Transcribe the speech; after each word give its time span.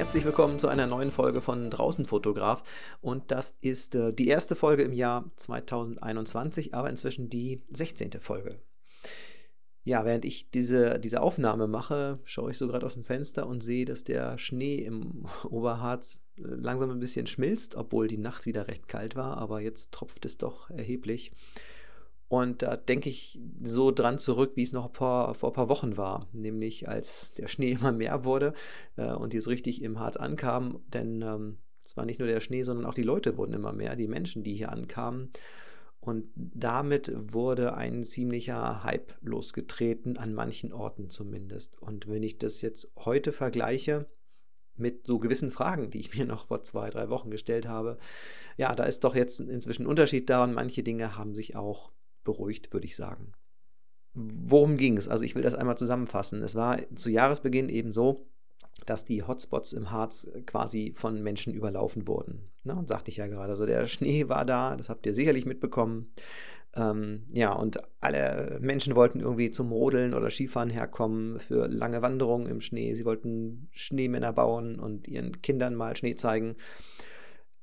herzlich 0.00 0.24
willkommen 0.24 0.58
zu 0.58 0.68
einer 0.68 0.86
neuen 0.86 1.10
Folge 1.10 1.42
von 1.42 1.68
Draußen 1.68 2.06
Fotograf. 2.06 2.62
Und 3.02 3.30
das 3.30 3.54
ist 3.60 3.94
äh, 3.94 4.14
die 4.14 4.28
erste 4.28 4.56
Folge 4.56 4.82
im 4.82 4.94
Jahr 4.94 5.28
2021, 5.36 6.72
aber 6.72 6.88
inzwischen 6.88 7.28
die 7.28 7.60
16. 7.70 8.12
Folge. 8.12 8.58
Ja, 9.84 10.06
während 10.06 10.24
ich 10.24 10.50
diese, 10.52 10.98
diese 10.98 11.20
Aufnahme 11.20 11.66
mache, 11.66 12.18
schaue 12.24 12.50
ich 12.50 12.56
so 12.56 12.66
gerade 12.66 12.86
aus 12.86 12.94
dem 12.94 13.04
Fenster 13.04 13.46
und 13.46 13.62
sehe, 13.62 13.84
dass 13.84 14.02
der 14.02 14.38
Schnee 14.38 14.76
im 14.76 15.26
Oberharz 15.44 16.22
äh, 16.38 16.44
langsam 16.44 16.90
ein 16.90 17.00
bisschen 17.00 17.26
schmilzt, 17.26 17.74
obwohl 17.74 18.08
die 18.08 18.16
Nacht 18.16 18.46
wieder 18.46 18.68
recht 18.68 18.88
kalt 18.88 19.16
war, 19.16 19.36
aber 19.36 19.60
jetzt 19.60 19.92
tropft 19.92 20.24
es 20.24 20.38
doch 20.38 20.70
erheblich. 20.70 21.30
Und 22.30 22.62
da 22.62 22.76
denke 22.76 23.08
ich 23.08 23.40
so 23.60 23.90
dran 23.90 24.16
zurück, 24.16 24.52
wie 24.54 24.62
es 24.62 24.72
noch 24.72 24.94
vor, 24.94 25.34
vor 25.34 25.50
ein 25.50 25.54
paar 25.54 25.68
Wochen 25.68 25.96
war, 25.96 26.28
nämlich 26.32 26.88
als 26.88 27.32
der 27.32 27.48
Schnee 27.48 27.72
immer 27.80 27.90
mehr 27.90 28.24
wurde 28.24 28.54
äh, 28.94 29.12
und 29.12 29.32
die 29.32 29.40
so 29.40 29.50
richtig 29.50 29.82
im 29.82 29.98
Harz 29.98 30.16
ankamen, 30.16 30.78
denn 30.86 31.22
ähm, 31.22 31.58
es 31.82 31.96
war 31.96 32.04
nicht 32.04 32.20
nur 32.20 32.28
der 32.28 32.38
Schnee, 32.38 32.62
sondern 32.62 32.86
auch 32.86 32.94
die 32.94 33.02
Leute 33.02 33.36
wurden 33.36 33.52
immer 33.52 33.72
mehr, 33.72 33.96
die 33.96 34.06
Menschen, 34.06 34.44
die 34.44 34.54
hier 34.54 34.70
ankamen. 34.70 35.32
Und 35.98 36.28
damit 36.36 37.12
wurde 37.16 37.74
ein 37.74 38.04
ziemlicher 38.04 38.84
Hype 38.84 39.12
losgetreten, 39.22 40.16
an 40.16 40.32
manchen 40.32 40.72
Orten 40.72 41.10
zumindest. 41.10 41.82
Und 41.82 42.06
wenn 42.06 42.22
ich 42.22 42.38
das 42.38 42.62
jetzt 42.62 42.92
heute 42.96 43.32
vergleiche, 43.32 44.06
mit 44.76 45.04
so 45.04 45.18
gewissen 45.18 45.50
Fragen, 45.50 45.90
die 45.90 45.98
ich 45.98 46.16
mir 46.16 46.24
noch 46.26 46.46
vor 46.46 46.62
zwei, 46.62 46.90
drei 46.90 47.08
Wochen 47.08 47.32
gestellt 47.32 47.66
habe. 47.66 47.98
Ja, 48.56 48.72
da 48.76 48.84
ist 48.84 49.02
doch 49.02 49.16
jetzt 49.16 49.40
inzwischen 49.40 49.82
ein 49.82 49.88
Unterschied 49.88 50.30
da 50.30 50.44
und 50.44 50.54
manche 50.54 50.84
Dinge 50.84 51.18
haben 51.18 51.34
sich 51.34 51.56
auch 51.56 51.90
beruhigt, 52.32 52.72
würde 52.72 52.86
ich 52.86 52.96
sagen. 52.96 53.32
Worum 54.14 54.76
ging 54.76 54.96
es? 54.96 55.08
Also 55.08 55.24
ich 55.24 55.34
will 55.34 55.42
das 55.42 55.54
einmal 55.54 55.78
zusammenfassen. 55.78 56.42
Es 56.42 56.54
war 56.54 56.78
zu 56.94 57.10
Jahresbeginn 57.10 57.68
eben 57.68 57.92
so, 57.92 58.26
dass 58.86 59.04
die 59.04 59.22
Hotspots 59.22 59.72
im 59.72 59.90
Harz 59.90 60.30
quasi 60.46 60.92
von 60.96 61.22
Menschen 61.22 61.52
überlaufen 61.54 62.08
wurden. 62.08 62.50
Na, 62.64 62.74
und 62.74 62.88
sagte 62.88 63.10
ich 63.10 63.18
ja 63.18 63.26
gerade. 63.26 63.50
Also 63.50 63.66
der 63.66 63.86
Schnee 63.86 64.28
war 64.28 64.44
da, 64.44 64.76
das 64.76 64.88
habt 64.88 65.06
ihr 65.06 65.14
sicherlich 65.14 65.46
mitbekommen. 65.46 66.12
Ähm, 66.74 67.24
ja, 67.32 67.52
und 67.52 67.78
alle 68.00 68.58
Menschen 68.60 68.94
wollten 68.94 69.20
irgendwie 69.20 69.50
zum 69.50 69.72
Rodeln 69.72 70.14
oder 70.14 70.30
Skifahren 70.30 70.70
herkommen 70.70 71.40
für 71.40 71.66
lange 71.66 72.02
Wanderungen 72.02 72.46
im 72.46 72.60
Schnee. 72.60 72.94
Sie 72.94 73.04
wollten 73.04 73.68
Schneemänner 73.72 74.32
bauen 74.32 74.78
und 74.78 75.08
ihren 75.08 75.42
Kindern 75.42 75.74
mal 75.74 75.96
Schnee 75.96 76.14
zeigen. 76.14 76.56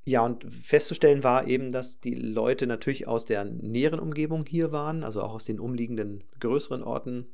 Ja, 0.08 0.22
und 0.22 0.46
festzustellen 0.54 1.26
war 1.26 1.48
eben, 1.48 1.70
dass 1.70 2.00
die 2.00 2.16
Leute 2.16 2.66
natürlich 2.66 3.10
aus 3.10 3.26
der 3.26 3.44
näheren 3.44 4.00
Umgebung 4.00 4.46
hier 4.48 4.72
waren, 4.72 5.04
also 5.04 5.22
auch 5.22 5.34
aus 5.34 5.44
den 5.44 5.60
umliegenden 5.60 6.24
größeren 6.40 6.82
Orten, 6.82 7.26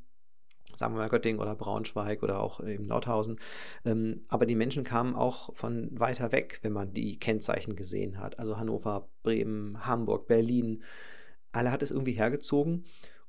sagen 0.76 0.96
wir 0.96 0.98
mal 0.98 1.10
Göttingen 1.10 1.40
oder 1.40 1.56
Braunschweig 1.56 2.24
oder 2.24 2.42
auch 2.42 2.66
eben 2.66 2.88
Nordhausen. 2.88 3.38
Ähm, 3.86 4.26
aber 4.28 4.48
die 4.48 4.56
Menschen 4.56 4.84
kamen 4.84 5.14
auch 5.14 5.56
von 5.56 5.92
weiter 6.00 6.32
weg, 6.32 6.62
wenn 6.64 6.74
man 6.74 6.96
die 6.96 7.20
Kennzeichen 7.20 7.76
gesehen 7.76 8.20
hat. 8.20 8.40
Also 8.40 8.58
Hannover, 8.58 9.08
Bremen, 9.22 9.86
Hamburg, 9.86 10.26
Berlin. 10.26 10.82
Alle 11.52 11.72
hat 11.72 11.84
es 11.84 11.92
irgendwie 11.92 12.14
hergezogen. 12.14 12.86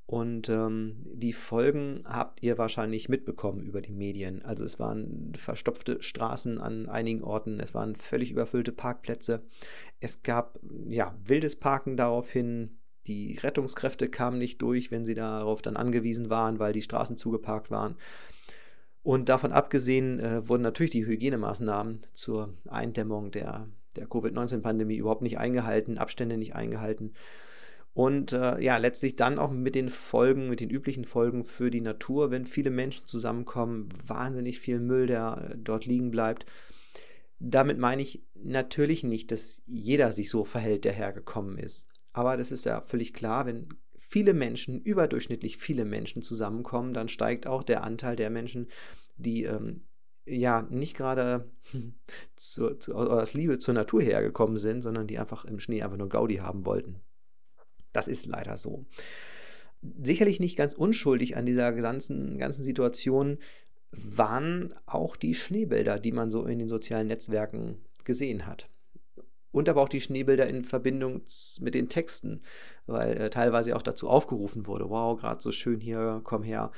Und 0.07 0.51
ähm, 0.51 0.97
die 1.15 1.33
Folgen 1.33 2.03
habt 2.05 2.43
ihr 2.43 2.59
wahrscheinlich 2.59 3.09
mitbekommen 3.09 3.65
über 3.65 3.81
die 3.81 3.93
Medien. 3.93 4.45
Also 4.45 4.65
es 4.65 4.79
waren 4.79 5.33
verstopfte 5.37 6.03
Straßen 6.03 6.59
an 6.59 6.89
einigen 6.89 7.23
Orten, 7.23 7.59
es 7.59 7.73
waren 7.73 7.97
völlig 7.97 8.31
überfüllte 8.31 8.73
Parkplätze. 8.73 9.43
Es 10.01 10.23
gab 10.23 10.61
ja 10.87 11.15
wildes 11.25 11.57
Parken 11.57 11.97
daraufhin. 11.97 12.79
Die 13.07 13.39
Rettungskräfte 13.43 14.09
kamen 14.09 14.39
nicht 14.39 14.61
durch, 14.63 14.91
wenn 14.91 15.05
sie 15.05 15.15
darauf 15.15 15.63
dann 15.63 15.77
angewiesen 15.77 16.31
waren, 16.31 16.59
weil 16.59 16.73
die 16.73 16.83
Straßen 16.83 17.17
zugeparkt 17.17 17.71
waren. 17.71 17.97
Und 19.03 19.29
davon 19.29 19.53
abgesehen 19.53 20.19
äh, 20.19 20.49
wurden 20.49 20.63
natürlich 20.63 20.93
die 20.93 21.05
Hygienemaßnahmen 21.05 22.01
zur 22.13 22.55
Eindämmung 22.67 23.31
der, 23.31 23.69
der 23.97 24.07
Covid-19-Pandemie 24.07 24.97
überhaupt 24.97 25.21
nicht 25.21 25.39
eingehalten, 25.39 25.99
Abstände 25.99 26.39
nicht 26.39 26.55
eingehalten. 26.55 27.13
Und 27.95 28.33
äh, 28.33 28.61
ja, 28.61 28.77
letztlich 28.77 29.15
dann 29.15 29.39
auch 29.39 29.53
mit 29.53 29.77
den 29.77 29.89
Folgen, 29.89 30.49
mit 30.49 30.59
den 30.59 30.69
üblichen 30.69 31.05
Folgen 31.05 31.45
für 31.45 31.71
die 31.71 31.81
Natur, 31.81 32.33
wenn 32.33 32.45
viele 32.45 32.71
Menschen 32.71 33.07
zusammenkommen, 33.07 33.89
wahnsinnig 34.05 34.59
viel 34.59 34.81
Müll, 34.81 35.07
der 35.07 35.51
äh, 35.51 35.57
dort 35.57 35.87
liegen 35.87 36.11
bleibt. 36.11 36.45
Damit 37.39 37.79
meine 37.79 38.03
ich 38.03 38.25
natürlich 38.35 39.05
nicht, 39.05 39.31
dass 39.31 39.63
jeder 39.67 40.11
sich 40.11 40.29
so 40.29 40.45
verhält, 40.45 40.85
der 40.85 40.93
hergekommen 40.93 41.57
ist. 41.57 41.87
Aber 42.13 42.37
das 42.37 42.51
ist 42.51 42.65
ja 42.65 42.81
völlig 42.81 43.15
klar, 43.15 43.47
wenn 43.47 43.69
viele 43.97 44.35
Menschen, 44.35 44.81
überdurchschnittlich 44.81 45.57
viele 45.57 45.85
Menschen 45.85 46.23
zusammenkommen, 46.23 46.95
dann 46.95 47.09
steigt 47.09 47.47
auch 47.47 47.63
der 47.63 47.85
Anteil 47.85 48.17
der 48.17 48.31
Menschen, 48.31 48.69
die 49.17 49.45
ähm, 49.45 49.83
ja 50.27 50.63
nicht 50.63 50.97
gerade 50.97 51.49
zu, 52.35 52.75
zu, 52.77 52.95
aus 52.95 53.35
Liebe 53.35 53.59
zur 53.59 53.75
Natur 53.75 54.03
hergekommen 54.03 54.57
sind, 54.57 54.83
sondern 54.83 55.07
die 55.07 55.19
einfach 55.19 55.45
im 55.45 55.61
Schnee 55.61 55.83
einfach 55.83 55.97
nur 55.97 56.09
Gaudi 56.09 56.37
haben 56.37 56.67
wollten. 56.67 57.01
Das 57.95 58.09
ist 58.09 58.27
leider 58.27 58.59
so. 58.59 58.85
Sicherlich 60.03 60.41
nicht 60.41 60.57
ganz 60.57 60.75
unschuldig 60.75 61.39
an 61.39 61.47
dieser 61.47 61.73
ganzen, 61.73 62.37
ganzen 62.37 62.63
Situation 62.63 63.39
waren 63.93 64.75
auch 64.85 65.17
die 65.17 65.35
Schneebilder, 65.35 65.99
die 65.99 66.13
man 66.13 66.31
so 66.31 66.45
in 66.45 66.59
den 66.59 66.69
sozialen 66.69 67.07
Netzwerken 67.07 67.79
gesehen 68.05 68.47
hat. 68.47 68.69
Und 69.53 69.69
aber 69.69 69.83
auch 69.83 69.89
die 69.89 70.01
Schneebilder 70.01 70.49
in 70.49 70.65
Verbindung 70.65 71.23
mit 71.61 71.75
den 71.75 71.89
Texten, 71.89 72.43
weil 72.87 73.17
äh, 73.17 73.31
teilweise 73.31 73.77
auch 73.77 73.83
dazu 73.83 74.09
aufgerufen 74.09 74.67
wurde, 74.67 74.91
wow, 74.91 75.19
gerade 75.19 75.41
so 75.41 75.53
schön 75.53 75.81
hier, 75.81 76.21
komm 76.25 76.43
her. 76.43 76.73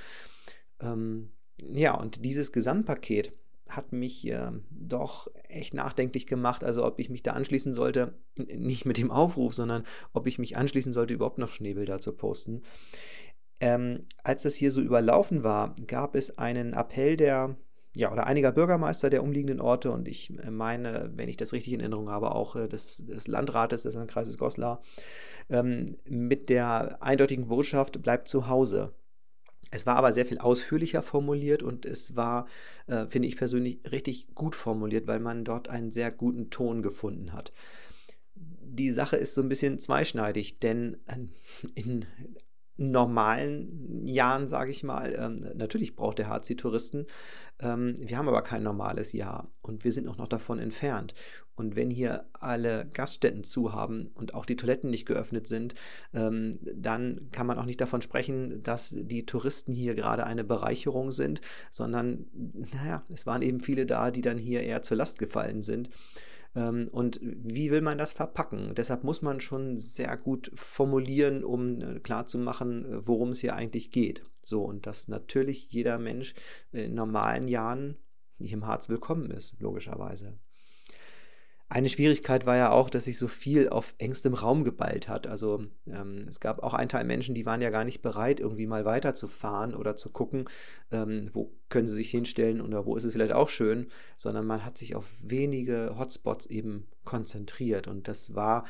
Ähm, 0.81 1.31
ja, 1.57 1.95
und 1.95 2.25
dieses 2.25 2.53
Gesamtpaket 2.53 3.33
hat 3.69 3.93
mich 3.93 4.27
äh, 4.29 4.51
doch 4.71 5.29
echt 5.49 5.75
nachdenklich 5.75 6.27
gemacht. 6.27 6.65
Also 6.65 6.85
ob 6.85 6.99
ich 6.99 7.11
mich 7.11 7.23
da 7.23 7.33
anschließen 7.33 7.75
sollte, 7.75 8.15
nicht 8.37 8.87
mit 8.87 8.99
dem 8.99 9.11
Aufruf, 9.11 9.55
sondern 9.55 9.85
ob 10.13 10.27
ich 10.27 10.39
mich 10.39 10.57
anschließen 10.57 10.93
sollte, 10.93 11.15
überhaupt 11.15 11.39
noch 11.39 11.51
Schneebilder 11.51 12.01
zu 12.01 12.13
posten. 12.13 12.63
Ähm, 13.61 14.05
als 14.23 14.43
das 14.43 14.55
hier 14.55 14.71
so 14.71 14.81
überlaufen 14.81 15.43
war, 15.43 15.75
gab 15.87 16.15
es 16.15 16.37
einen 16.39 16.75
Appell 16.75 17.17
der, 17.17 17.57
ja, 17.95 18.13
oder 18.13 18.27
einiger 18.27 18.53
Bürgermeister 18.53 19.09
der 19.09 19.23
umliegenden 19.23 19.61
Orte 19.61 19.91
und 19.91 20.09
ich 20.09 20.31
meine, 20.51 21.11
wenn 21.15 21.31
ich 21.31 21.39
das 21.39 21.55
richtig 21.55 21.73
in 21.73 21.81
Erinnerung 21.81 22.11
habe, 22.11 22.35
auch 22.35 22.55
äh, 22.57 22.69
des, 22.69 23.07
des 23.07 23.29
Landrates 23.29 23.85
des 23.85 23.95
Landkreises 23.95 24.37
Goslar, 24.37 24.83
ähm, 25.49 25.97
mit 26.05 26.51
der 26.51 27.03
eindeutigen 27.03 27.49
Botschaft, 27.49 28.03
bleibt 28.03 28.29
zu 28.29 28.49
Hause. 28.49 28.93
Es 29.71 29.87
war 29.87 29.97
aber 29.97 30.13
sehr 30.13 30.27
viel 30.27 30.39
ausführlicher 30.39 31.03
formuliert 31.03 31.63
und 31.63 31.87
es 31.87 32.15
war, 32.15 32.47
äh, 32.87 33.07
finde 33.07 33.29
ich 33.29 33.37
persönlich, 33.37 33.81
richtig 33.91 34.35
gut 34.35 34.55
formuliert, 34.55 35.07
weil 35.07 35.21
man 35.21 35.45
dort 35.45 35.69
einen 35.69 35.91
sehr 35.91 36.11
guten 36.11 36.51
Ton 36.51 36.83
gefunden 36.83 37.33
hat. 37.33 37.53
Die 38.35 38.93
Sache 38.93 39.17
ist 39.17 39.35
so 39.35 39.43
ein 39.43 39.49
bisschen 39.49 39.79
zweischneidig, 39.79 40.61
denn 40.61 40.99
in 41.75 42.07
normalen 42.77 44.07
Jahren, 44.07 44.47
sage 44.47 44.71
ich 44.71 44.83
mal. 44.83 45.15
Ähm, 45.19 45.37
natürlich 45.57 45.97
braucht 45.97 46.19
der 46.19 46.41
die 46.41 46.57
Touristen. 46.57 47.05
Ähm, 47.61 47.95
wir 47.99 48.19
haben 48.19 48.29
aber 48.29 48.43
kein 48.43 48.63
normales 48.63 49.13
Jahr 49.13 49.51
und 49.63 49.85
wir 49.85 49.93
sind 49.93 50.09
auch 50.09 50.19
noch 50.19 50.29
davon 50.29 50.59
entfernt. 50.59 51.15
Und 51.55 51.75
wenn 51.75 51.91
hier 51.91 52.27
alle 52.35 52.87
Gaststätten 52.93 53.43
zu 53.43 53.73
haben 53.73 54.11
und 54.15 54.35
auch 54.35 54.45
die 54.45 54.57
Toiletten 54.57 54.91
nicht 54.91 55.07
geöffnet 55.07 55.47
sind, 55.47 55.75
ähm, 56.13 56.53
dann 56.61 57.29
kann 57.33 57.47
man 57.47 57.59
auch 57.59 57.65
nicht 57.65 57.81
davon 57.81 58.03
sprechen, 58.03 58.63
dass 58.63 58.95
die 58.97 59.25
Touristen 59.25 59.73
hier 59.73 59.95
gerade 59.95 60.25
eine 60.27 60.45
Bereicherung 60.45 61.11
sind, 61.11 61.41
sondern, 61.71 62.27
naja, 62.75 63.05
es 63.09 63.25
waren 63.25 63.41
eben 63.41 63.61
viele 63.61 63.87
da, 63.87 64.11
die 64.11 64.21
dann 64.21 64.37
hier 64.37 64.63
eher 64.63 64.83
zur 64.83 64.99
Last 64.99 65.19
gefallen 65.19 65.63
sind. 65.63 65.89
Ähm, 66.57 66.89
und 66.91 67.21
wie 67.23 67.71
will 67.71 67.83
man 67.83 67.99
das 67.99 68.13
verpacken? 68.15 68.75
Deshalb 68.75 69.05
muss 69.05 69.23
man 69.23 69.41
schon 69.41 69.77
sehr 69.77 70.17
gut 70.17 70.51
formulieren, 70.55 71.45
um 71.45 71.81
äh, 71.81 72.01
klarzumachen, 72.01 72.85
äh, 72.87 73.07
worum 73.07 73.31
es 73.31 73.41
hier 73.41 73.55
eigentlich 73.55 73.93
geht. 73.93 74.25
So, 74.43 74.65
und 74.65 74.87
dass 74.87 75.07
natürlich 75.07 75.71
jeder 75.71 75.99
Mensch 75.99 76.35
in 76.73 76.95
normalen 76.95 77.47
Jahren 77.47 77.99
nicht 78.39 78.53
im 78.53 78.67
Harz 78.67 78.89
willkommen 78.89 79.31
ist, 79.31 79.61
logischerweise. 79.61 80.39
Eine 81.69 81.89
Schwierigkeit 81.89 82.47
war 82.47 82.57
ja 82.57 82.71
auch, 82.71 82.89
dass 82.89 83.05
sich 83.05 83.19
so 83.19 83.27
viel 83.27 83.69
auf 83.69 83.97
engstem 83.99 84.35
Raum 84.35 84.63
geballt 84.63 85.09
hat. 85.09 85.27
Also 85.27 85.65
ähm, 85.89 86.25
es 86.29 86.39
gab 86.39 86.63
auch 86.63 86.75
einen 86.75 86.89
Teil 86.89 87.05
Menschen, 87.05 87.35
die 87.35 87.45
waren 87.45 87.61
ja 87.61 87.71
gar 87.71 87.85
nicht 87.85 88.03
bereit, 88.03 88.39
irgendwie 88.39 88.69
mal 88.69 88.85
weiterzufahren 88.85 89.75
oder 89.75 89.97
zu 89.97 90.11
gucken, 90.11 90.49
ähm, 90.93 91.31
wo 91.33 91.53
können 91.69 91.89
sie 91.89 91.95
sich 91.95 92.11
hinstellen 92.11 92.61
oder 92.61 92.87
wo 92.87 92.95
ist 92.95 93.03
es 93.03 93.13
vielleicht 93.13 93.33
auch 93.33 93.49
schön, 93.49 93.89
sondern 94.17 94.47
man 94.47 94.65
hat 94.65 94.79
sich 94.79 94.95
auf 94.95 95.13
wenige 95.23 95.97
Hotspots 95.99 96.47
eben 96.47 96.87
konzentriert. 97.05 97.89
Und 97.89 98.07
das 98.07 98.37
war 98.37 98.65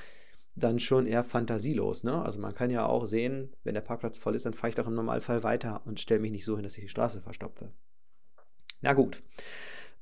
dann 0.54 0.80
schon 0.80 1.06
eher 1.06 1.22
fantasielos. 1.22 2.02
Ne? 2.02 2.24
Also 2.24 2.40
man 2.40 2.54
kann 2.54 2.70
ja 2.70 2.86
auch 2.86 3.04
sehen, 3.04 3.52
wenn 3.62 3.74
der 3.74 3.82
Parkplatz 3.82 4.16
voll 4.16 4.34
ist, 4.34 4.46
dann 4.46 4.54
fahre 4.54 4.70
ich 4.70 4.74
doch 4.74 4.86
im 4.86 4.94
Normalfall 4.94 5.42
weiter 5.42 5.82
und 5.84 6.00
stelle 6.00 6.20
mich 6.20 6.32
nicht 6.32 6.46
so 6.46 6.56
hin, 6.56 6.62
dass 6.62 6.78
ich 6.78 6.84
die 6.84 6.88
Straße 6.88 7.20
verstopfe. 7.20 7.70
Na 8.80 8.94
gut. 8.94 9.22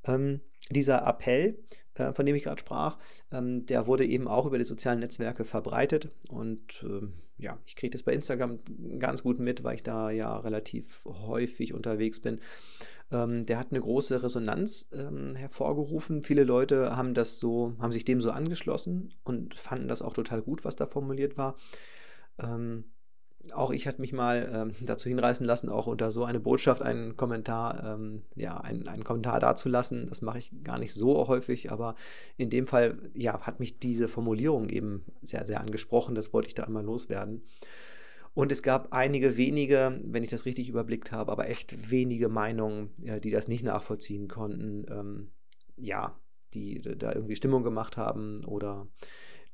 Ähm, 0.05 0.39
dieser 0.71 1.05
Appell 1.05 1.57
äh, 1.95 2.13
von 2.13 2.25
dem 2.25 2.35
ich 2.35 2.43
gerade 2.43 2.59
sprach, 2.59 2.97
ähm, 3.31 3.65
der 3.65 3.87
wurde 3.87 4.05
eben 4.05 4.27
auch 4.27 4.45
über 4.45 4.57
die 4.57 4.63
sozialen 4.63 4.99
Netzwerke 4.99 5.45
verbreitet. 5.45 6.09
Und 6.29 6.83
ähm, 6.83 7.13
ja, 7.37 7.57
ich 7.65 7.75
kriege 7.75 7.91
das 7.91 8.03
bei 8.03 8.13
Instagram 8.13 8.59
ganz 8.99 9.23
gut 9.23 9.39
mit, 9.39 9.63
weil 9.63 9.75
ich 9.75 9.83
da 9.83 10.11
ja 10.11 10.37
relativ 10.37 11.03
häufig 11.05 11.73
unterwegs 11.73 12.19
bin. 12.19 12.39
Ähm, 13.11 13.45
der 13.45 13.59
hat 13.59 13.71
eine 13.71 13.81
große 13.81 14.23
Resonanz 14.23 14.89
hervorgerufen. 15.35 16.21
Viele 16.23 16.43
Leute 16.43 16.95
haben 16.95 17.13
das 17.13 17.39
so, 17.39 17.73
haben 17.79 17.91
sich 17.91 18.05
dem 18.05 18.19
so 18.19 18.31
angeschlossen 18.31 19.13
und 19.23 19.55
fanden 19.55 19.87
das 19.87 20.01
auch 20.01 20.13
total 20.13 20.41
gut, 20.41 20.65
was 20.65 20.75
da 20.75 20.87
formuliert 20.87 21.37
war. 21.37 21.55
Ähm, 22.39 22.85
auch 23.53 23.71
ich 23.71 23.87
hatte 23.87 24.01
mich 24.01 24.13
mal 24.13 24.49
ähm, 24.53 24.71
dazu 24.85 25.09
hinreißen 25.09 25.45
lassen, 25.45 25.69
auch 25.69 25.87
unter 25.87 26.11
so 26.11 26.23
eine 26.25 26.39
Botschaft 26.39 26.81
einen 26.81 27.15
Kommentar, 27.15 27.95
ähm, 27.95 28.23
ja, 28.35 28.57
einen, 28.57 28.87
einen 28.87 29.03
Kommentar 29.03 29.39
dazulassen. 29.39 30.07
Das 30.07 30.21
mache 30.21 30.37
ich 30.37 30.51
gar 30.63 30.79
nicht 30.79 30.93
so 30.93 31.27
häufig, 31.27 31.71
aber 31.71 31.95
in 32.37 32.49
dem 32.49 32.67
Fall, 32.67 32.97
ja, 33.13 33.39
hat 33.41 33.59
mich 33.59 33.79
diese 33.79 34.07
Formulierung 34.07 34.69
eben 34.69 35.05
sehr, 35.21 35.45
sehr 35.45 35.61
angesprochen. 35.61 36.15
Das 36.15 36.33
wollte 36.33 36.47
ich 36.47 36.55
da 36.55 36.63
einmal 36.63 36.83
loswerden. 36.83 37.43
Und 38.33 38.51
es 38.51 38.63
gab 38.63 38.91
einige 38.91 39.37
wenige, 39.37 39.99
wenn 40.03 40.23
ich 40.23 40.29
das 40.29 40.45
richtig 40.45 40.67
überblickt 40.67 41.13
habe, 41.13 41.31
aber 41.31 41.49
echt 41.49 41.89
wenige 41.89 42.27
Meinungen, 42.27 42.89
äh, 43.03 43.21
die 43.21 43.31
das 43.31 43.47
nicht 43.47 43.63
nachvollziehen 43.63 44.27
konnten. 44.27 44.85
Ähm, 44.89 45.31
ja, 45.77 46.17
die 46.53 46.81
da 46.81 47.13
irgendwie 47.13 47.35
Stimmung 47.35 47.63
gemacht 47.63 47.97
haben 47.97 48.43
oder 48.45 48.87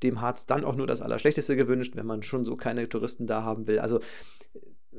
dem 0.02 0.20
Harz 0.20 0.46
dann 0.46 0.64
auch 0.64 0.76
nur 0.76 0.86
das 0.86 1.00
Allerschlechteste 1.00 1.56
gewünscht, 1.56 1.96
wenn 1.96 2.06
man 2.06 2.22
schon 2.22 2.44
so 2.44 2.54
keine 2.54 2.88
Touristen 2.88 3.26
da 3.26 3.42
haben 3.42 3.66
will. 3.66 3.78
Also 3.78 4.00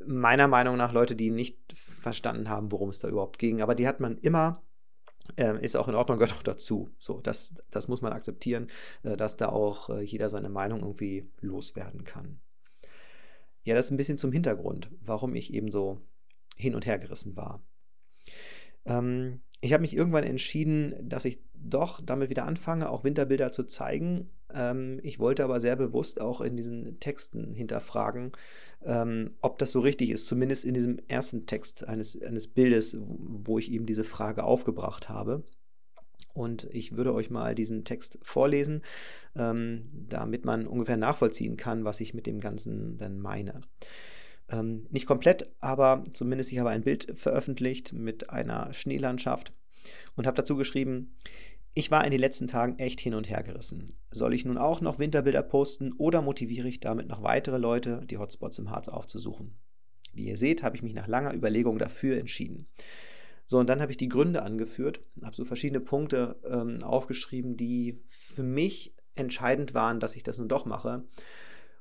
meiner 0.06 0.48
Meinung 0.48 0.78
nach 0.78 0.94
Leute, 0.94 1.16
die 1.16 1.32
nicht 1.32 1.58
verstanden 1.74 2.50
haben, 2.50 2.72
worum 2.72 2.90
es 2.90 3.00
da 3.00 3.08
überhaupt 3.08 3.40
ging. 3.40 3.62
Aber 3.62 3.76
die 3.76 3.88
hat 3.88 4.00
man 4.00 4.18
immer 4.18 4.64
äh, 5.38 5.64
ist 5.64 5.76
auch 5.76 5.88
in 5.88 5.96
Ordnung, 5.96 6.20
gehört 6.20 6.36
auch 6.38 6.44
dazu. 6.44 6.94
So, 6.98 7.22
das, 7.22 7.56
das 7.72 7.88
muss 7.88 8.02
man 8.02 8.14
akzeptieren, 8.14 8.68
äh, 9.04 9.16
dass 9.16 9.38
da 9.38 9.50
auch 9.50 9.90
äh, 9.90 10.02
jeder 10.02 10.30
seine 10.30 10.50
Meinung 10.50 10.82
irgendwie 10.82 11.32
loswerden 11.40 12.04
kann. 12.04 12.40
Ja, 13.64 13.76
das 13.76 13.86
ist 13.86 13.92
ein 13.92 13.98
bisschen 13.98 14.18
zum 14.18 14.32
Hintergrund, 14.32 14.92
warum 15.00 15.36
ich 15.36 15.54
eben 15.54 15.72
so 15.72 16.02
hin 16.58 16.76
und 16.76 16.86
her 16.86 17.00
gerissen 17.00 17.36
war. 17.36 17.64
Ähm, 18.86 19.42
ich 19.62 19.72
habe 19.72 19.82
mich 19.82 19.96
irgendwann 19.96 20.26
entschieden, 20.26 20.94
dass 21.02 21.24
ich 21.26 21.40
doch 21.54 22.02
damit 22.02 22.30
wieder 22.30 22.46
anfange, 22.46 22.90
auch 22.90 23.06
Winterbilder 23.06 23.52
zu 23.54 23.64
zeigen. 23.64 24.30
Ähm, 24.54 25.00
ich 25.04 25.20
wollte 25.20 25.44
aber 25.44 25.60
sehr 25.60 25.78
bewusst 25.78 26.20
auch 26.20 26.42
in 26.42 26.58
diesen 26.58 27.00
Texten 27.00 27.54
hinterfragen, 27.54 28.34
ähm, 28.84 29.32
ob 29.42 29.58
das 29.60 29.72
so 29.72 29.80
richtig 29.80 30.10
ist, 30.10 30.28
zumindest 30.28 30.66
in 30.66 30.74
diesem 30.74 31.00
ersten 31.08 31.46
Text 31.46 31.88
eines, 31.88 32.22
eines 32.22 32.48
Bildes, 32.48 32.98
wo 33.00 33.58
ich 33.58 33.72
eben 33.72 33.86
diese 33.86 34.04
Frage 34.04 34.44
aufgebracht 34.44 35.08
habe. 35.08 35.44
Und 36.34 36.68
ich 36.72 36.98
würde 36.98 37.14
euch 37.14 37.30
mal 37.30 37.56
diesen 37.56 37.86
Text 37.86 38.18
vorlesen, 38.22 38.82
ähm, 39.36 39.84
damit 39.94 40.46
man 40.46 40.66
ungefähr 40.66 40.98
nachvollziehen 40.98 41.58
kann, 41.58 41.86
was 41.86 42.02
ich 42.02 42.14
mit 42.14 42.26
dem 42.26 42.40
Ganzen 42.40 42.98
dann 42.98 43.20
meine. 43.20 43.62
Ähm, 44.54 44.86
nicht 44.92 45.08
komplett, 45.08 45.50
aber 45.60 46.04
zumindest 46.12 46.52
ich 46.52 46.60
habe 46.60 46.70
ein 46.70 46.84
Bild 46.84 47.18
veröffentlicht 47.18 47.94
mit 47.94 48.30
einer 48.30 48.72
Schneelandschaft 48.74 49.54
und 50.16 50.28
habe 50.28 50.38
dazu 50.38 50.56
geschrieben, 50.56 51.16
ich 51.74 51.90
war 51.90 52.06
in 52.06 52.12
den 52.12 52.20
letzten 52.20 52.48
Tagen 52.48 52.78
echt 52.78 53.02
hin 53.02 53.16
und 53.16 53.28
her 53.30 53.42
gerissen. 53.42 53.88
Soll 54.12 54.36
ich 54.36 54.46
nun 54.46 54.60
auch 54.60 54.80
noch 54.80 55.00
Winterbilder 55.00 55.42
posten 55.42 55.92
oder 55.94 56.22
motiviere 56.22 56.68
ich 56.68 56.80
damit 56.80 57.08
noch 57.08 57.24
weitere 57.24 57.58
Leute, 57.58 58.02
die 58.06 58.20
Hotspots 58.20 58.60
im 58.60 58.70
Harz 58.70 58.90
aufzusuchen? 58.90 59.56
Wie 60.14 60.26
ihr 60.28 60.38
seht, 60.38 60.62
habe 60.62 60.76
ich 60.76 60.84
mich 60.84 60.94
nach 60.94 61.08
langer 61.08 61.34
Überlegung 61.34 61.80
dafür 61.80 62.18
entschieden. 62.18 62.68
So, 63.48 63.58
und 63.58 63.68
dann 63.68 63.82
habe 63.82 63.92
ich 63.92 63.98
die 63.98 64.08
Gründe 64.08 64.44
angeführt, 64.44 65.02
habe 65.24 65.36
so 65.36 65.46
verschiedene 65.46 65.80
Punkte 65.80 66.40
ähm, 66.48 66.84
aufgeschrieben, 66.84 67.58
die 67.58 68.04
für 68.06 68.44
mich 68.44 68.96
entscheidend 69.16 69.74
waren, 69.74 70.00
dass 70.00 70.16
ich 70.16 70.22
das 70.22 70.38
nun 70.38 70.48
doch 70.48 70.66
mache. 70.66 71.04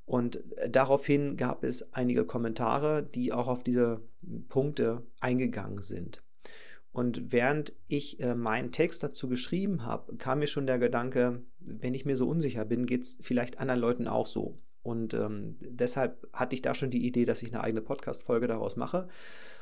Und 0.04 0.42
daraufhin 0.68 1.36
gab 1.36 1.64
es 1.64 1.92
einige 1.92 2.24
Kommentare, 2.24 3.02
die 3.02 3.32
auch 3.32 3.48
auf 3.48 3.62
diese 3.62 4.02
Punkte 4.48 5.02
eingegangen 5.20 5.80
sind. 5.80 6.22
Und 6.92 7.32
während 7.32 7.72
ich 7.88 8.20
äh, 8.20 8.34
meinen 8.34 8.70
Text 8.70 9.02
dazu 9.02 9.28
geschrieben 9.28 9.86
habe, 9.86 10.16
kam 10.16 10.40
mir 10.40 10.46
schon 10.46 10.66
der 10.66 10.78
Gedanke, 10.78 11.42
wenn 11.58 11.94
ich 11.94 12.04
mir 12.04 12.16
so 12.16 12.28
unsicher 12.28 12.66
bin, 12.66 12.84
geht 12.84 13.02
es 13.02 13.18
vielleicht 13.22 13.58
anderen 13.58 13.80
Leuten 13.80 14.08
auch 14.08 14.26
so. 14.26 14.58
Und 14.82 15.14
ähm, 15.14 15.56
deshalb 15.60 16.28
hatte 16.32 16.54
ich 16.54 16.62
da 16.62 16.74
schon 16.74 16.90
die 16.90 17.06
Idee, 17.06 17.24
dass 17.24 17.42
ich 17.42 17.52
eine 17.52 17.64
eigene 17.64 17.80
Podcast-Folge 17.80 18.46
daraus 18.46 18.76
mache 18.76 19.08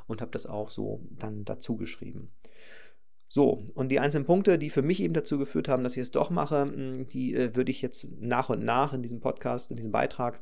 und 0.06 0.20
habe 0.20 0.32
das 0.32 0.46
auch 0.46 0.70
so 0.70 1.02
dann 1.18 1.44
dazu 1.44 1.76
geschrieben. 1.76 2.32
So, 3.32 3.64
und 3.74 3.90
die 3.90 4.00
einzelnen 4.00 4.26
Punkte, 4.26 4.58
die 4.58 4.70
für 4.70 4.82
mich 4.82 5.00
eben 5.00 5.14
dazu 5.14 5.38
geführt 5.38 5.68
haben, 5.68 5.84
dass 5.84 5.96
ich 5.96 6.02
es 6.02 6.10
doch 6.10 6.30
mache, 6.30 6.66
die 7.12 7.32
äh, 7.36 7.54
würde 7.54 7.70
ich 7.70 7.80
jetzt 7.80 8.20
nach 8.20 8.50
und 8.50 8.64
nach 8.64 8.92
in 8.92 9.02
diesem 9.02 9.20
Podcast, 9.20 9.70
in 9.70 9.76
diesem 9.76 9.92
Beitrag 9.92 10.40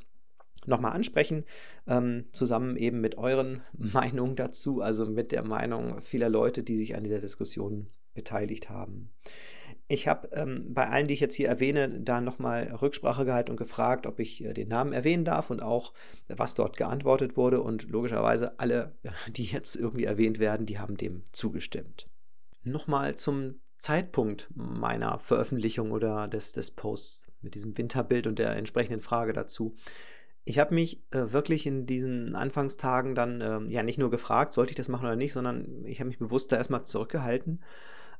nochmal 0.65 0.93
ansprechen, 0.93 1.45
ähm, 1.87 2.25
zusammen 2.33 2.79
eben 2.79 3.03
mit 3.03 3.19
euren 3.19 3.61
Meinungen 3.77 4.37
dazu, 4.37 4.81
also 4.81 5.05
mit 5.05 5.33
der 5.33 5.45
Meinung 5.45 6.01
vieler 6.01 6.31
Leute, 6.31 6.63
die 6.63 6.77
sich 6.77 6.97
an 6.97 7.05
dieser 7.05 7.19
Diskussion 7.19 7.89
beteiligt 8.15 8.71
haben. 8.71 9.11
Ich 9.87 10.09
habe 10.09 10.31
ähm, 10.33 10.73
bei 10.73 10.89
allen, 10.89 11.09
die 11.09 11.15
ich 11.15 11.21
jetzt 11.21 11.35
hier 11.35 11.49
erwähne, 11.49 12.01
da 12.01 12.23
nochmal 12.23 12.75
Rücksprache 12.81 13.27
gehalten 13.27 13.51
und 13.51 13.59
gefragt, 13.59 14.07
ob 14.07 14.19
ich 14.19 14.43
äh, 14.43 14.55
den 14.55 14.69
Namen 14.69 14.95
erwähnen 14.95 15.27
darf 15.27 15.51
und 15.51 15.61
auch, 15.63 15.93
was 16.29 16.55
dort 16.55 16.79
geantwortet 16.79 17.37
wurde. 17.37 17.61
Und 17.61 17.91
logischerweise 17.91 18.59
alle, 18.59 18.95
die 19.37 19.45
jetzt 19.45 19.77
irgendwie 19.77 20.05
erwähnt 20.05 20.39
werden, 20.39 20.65
die 20.65 20.79
haben 20.79 20.97
dem 20.97 21.23
zugestimmt. 21.33 22.09
Nochmal 22.71 23.17
zum 23.17 23.57
Zeitpunkt 23.79 24.49
meiner 24.55 25.19
Veröffentlichung 25.21 25.93
oder 25.93 26.29
des, 26.29 26.53
des 26.53 26.73
Posts 26.73 27.31
mit 27.41 27.55
diesem 27.55 27.79
Winterbild 27.79 28.27
und 28.27 28.39
der 28.39 28.57
entsprechenden 28.57 29.01
Frage 29.01 29.33
dazu. 29.33 29.77
Ich 30.45 30.59
habe 30.59 30.75
mich 30.75 31.05
äh, 31.11 31.33
wirklich 31.33 31.67
in 31.67 31.87
diesen 31.87 32.35
Anfangstagen 32.35 33.15
dann 33.15 33.41
äh, 33.41 33.61
ja 33.71 33.83
nicht 33.83 33.99
nur 33.99 34.11
gefragt, 34.11 34.53
sollte 34.53 34.73
ich 34.73 34.77
das 34.77 34.89
machen 34.89 35.07
oder 35.07 35.17
nicht, 35.17 35.33
sondern 35.33 35.85
ich 35.85 36.01
habe 36.01 36.09
mich 36.09 36.19
bewusst 36.19 36.51
da 36.51 36.57
erstmal 36.57 36.85
zurückgehalten 36.85 37.63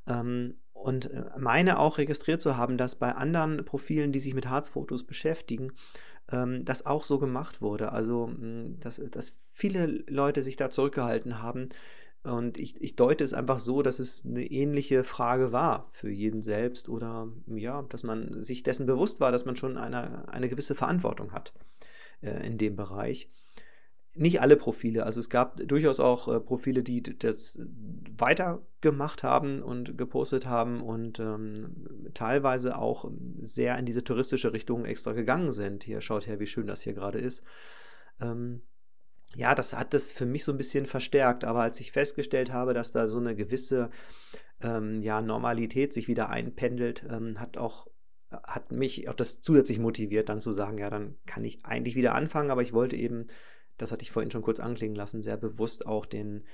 ähm, 0.07 0.55
und 0.73 1.11
äh, 1.11 1.25
meine 1.39 1.79
auch 1.79 1.99
registriert 1.99 2.41
zu 2.41 2.57
haben, 2.57 2.77
dass 2.77 2.97
bei 2.97 3.13
anderen 3.13 3.65
Profilen, 3.65 4.13
die 4.13 4.21
sich 4.21 4.35
mit 4.35 4.49
Harzfotos 4.49 5.05
beschäftigen, 5.05 5.73
ähm, 6.31 6.65
das 6.65 6.87
auch 6.87 7.05
so 7.05 7.19
gemacht 7.19 7.63
wurde. 7.63 7.93
Also, 7.93 8.31
dass, 8.79 8.97
dass 9.11 9.33
viele 9.53 9.87
Leute 9.87 10.43
sich 10.43 10.57
da 10.57 10.71
zurückgehalten 10.71 11.43
haben, 11.43 11.69
und 12.25 12.59
ich, 12.59 12.81
ich 12.83 12.97
deute 12.97 13.23
es 13.25 13.33
einfach 13.33 13.59
so, 13.59 13.83
dass 13.83 13.99
es 13.99 14.25
eine 14.25 14.45
ähnliche 14.45 15.05
Frage 15.05 15.53
war 15.53 15.87
für 15.93 16.11
jeden 16.11 16.43
selbst 16.43 16.89
oder 16.89 17.29
ja, 17.47 17.83
dass 17.83 18.03
man 18.03 18.41
sich 18.41 18.63
dessen 18.63 18.87
bewusst 18.87 19.21
war, 19.21 19.31
dass 19.31 19.45
man 19.45 19.57
schon 19.57 19.77
eine, 19.77 20.29
eine 20.29 20.49
gewisse 20.49 20.75
Verantwortung 20.75 21.33
hat 21.33 21.53
äh, 22.21 22.45
in 22.47 22.59
dem 22.59 22.77
Bereich. 22.77 23.31
Nicht 24.17 24.41
alle 24.41 24.57
Profile, 24.57 25.05
also 25.05 25.21
es 25.21 25.31
gab 25.31 25.59
durchaus 25.69 26.01
auch 26.01 26.27
äh, 26.27 26.41
Profile, 26.41 26.83
die 26.83 27.03
das 27.03 27.61
weitergemacht 28.17 29.23
haben 29.23 29.63
und 29.63 29.97
gepostet 29.97 30.47
haben 30.47 30.81
und 30.81 31.21
ähm, 31.21 32.11
teilweise 32.15 32.79
auch 32.79 33.11
sehr 33.41 33.79
in 33.79 33.87
diese 33.87 34.03
touristische 34.03 34.53
Richtung 34.53 34.85
extra 34.87 35.13
gegangen 35.13 35.53
sind. 35.53 35.85
Hier 35.85 36.01
schaut 36.01 36.27
her, 36.27 36.41
wie 36.41 36.47
schön 36.47 36.67
das 36.67 36.83
hier 36.83 36.95
gerade 36.95 37.21
ist. 37.21 37.45
Ähm, 38.21 38.63
ja, 39.35 39.55
das 39.55 39.75
hat 39.75 39.95
das 39.95 40.13
für 40.13 40.27
mich 40.27 40.45
so 40.45 40.53
ein 40.53 40.59
bisschen 40.59 40.87
verstärkt. 40.87 41.45
Aber 41.45 41.63
als 41.63 41.81
ich 41.81 41.93
festgestellt 41.93 42.53
habe, 42.53 42.75
dass 42.75 42.93
da 42.93 43.07
so 43.07 43.19
eine 43.19 43.37
gewisse 43.37 43.91
ähm, 44.63 45.01
ja, 45.01 45.21
Normalität 45.21 45.93
sich 45.93 46.09
wieder 46.09 46.31
einpendelt, 46.31 47.05
ähm, 47.11 47.39
hat 47.41 47.57
auch 47.57 47.87
hat 48.31 48.73
mich 48.73 49.09
auch 49.09 49.15
das 49.15 49.41
zusätzlich 49.41 49.79
motiviert, 49.79 50.29
dann 50.29 50.41
zu 50.41 50.53
sagen, 50.53 50.79
ja, 50.79 50.91
dann 50.91 51.17
kann 51.27 51.45
ich 51.45 51.65
eigentlich 51.65 51.97
wieder 51.97 52.15
anfangen, 52.15 52.51
aber 52.51 52.61
ich 52.61 52.73
wollte 52.73 52.97
eben, 52.97 53.27
das 53.79 53.91
hatte 53.91 54.03
ich 54.03 54.11
vorhin 54.11 54.31
schon 54.31 54.43
kurz 54.43 54.61
anklingen 54.61 54.97
lassen, 54.97 55.23
sehr 55.23 55.39
bewusst 55.39 55.87
auch 55.87 56.05
den, 56.05 56.45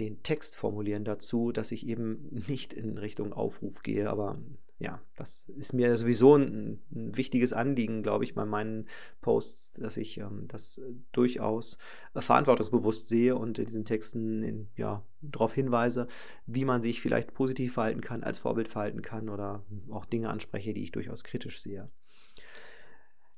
den 0.00 0.22
Text 0.22 0.56
formulieren 0.56 1.04
dazu, 1.04 1.52
dass 1.52 1.72
ich 1.72 1.86
eben 1.86 2.28
nicht 2.48 2.72
in 2.72 2.98
Richtung 2.98 3.32
Aufruf 3.32 3.82
gehe, 3.82 4.10
aber 4.10 4.38
ja, 4.80 4.98
das 5.14 5.50
ist 5.50 5.74
mir 5.74 5.94
sowieso 5.94 6.36
ein, 6.36 6.80
ein 6.90 7.14
wichtiges 7.14 7.52
Anliegen, 7.52 8.02
glaube 8.02 8.24
ich, 8.24 8.34
bei 8.34 8.46
meinen 8.46 8.88
Posts, 9.20 9.74
dass 9.74 9.98
ich 9.98 10.16
ähm, 10.16 10.46
das 10.48 10.80
durchaus 11.12 11.76
äh, 12.14 12.22
verantwortungsbewusst 12.22 13.06
sehe 13.06 13.36
und 13.36 13.58
in 13.58 13.66
diesen 13.66 13.84
Texten 13.84 14.42
in, 14.42 14.68
ja, 14.76 15.04
darauf 15.20 15.52
hinweise, 15.52 16.06
wie 16.46 16.64
man 16.64 16.80
sich 16.80 17.02
vielleicht 17.02 17.34
positiv 17.34 17.74
verhalten 17.74 18.00
kann, 18.00 18.24
als 18.24 18.38
Vorbild 18.38 18.68
verhalten 18.68 19.02
kann 19.02 19.28
oder 19.28 19.66
auch 19.90 20.06
Dinge 20.06 20.30
anspreche, 20.30 20.72
die 20.72 20.82
ich 20.82 20.92
durchaus 20.92 21.24
kritisch 21.24 21.60
sehe. 21.60 21.90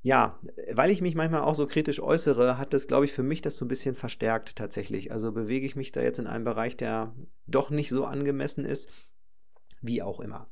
Ja, 0.03 0.37
weil 0.73 0.91
ich 0.91 1.01
mich 1.01 1.15
manchmal 1.15 1.43
auch 1.43 1.55
so 1.55 1.67
kritisch 1.67 2.01
äußere, 2.01 2.59
hat 2.59 2.75
das, 2.75 2.89
glaube 2.89 3.05
ich, 3.05 3.13
für 3.13 3.23
mich 3.23 3.41
das 3.41 3.57
so 3.57 3.65
ein 3.65 3.69
bisschen 3.69 3.95
verstärkt 3.95 4.57
tatsächlich. 4.57 5.13
Also 5.13 5.31
bewege 5.31 5.65
ich 5.65 5.77
mich 5.77 5.93
da 5.93 6.03
jetzt 6.03 6.19
in 6.19 6.27
einem 6.27 6.45
Bereich, 6.45 6.77
der 6.77 7.15
doch 7.47 7.71
nicht 7.71 7.89
so 7.89 8.05
angemessen 8.05 8.65
ist, 8.65 8.91
wie 9.81 10.03
auch 10.03 10.21
immer 10.21 10.49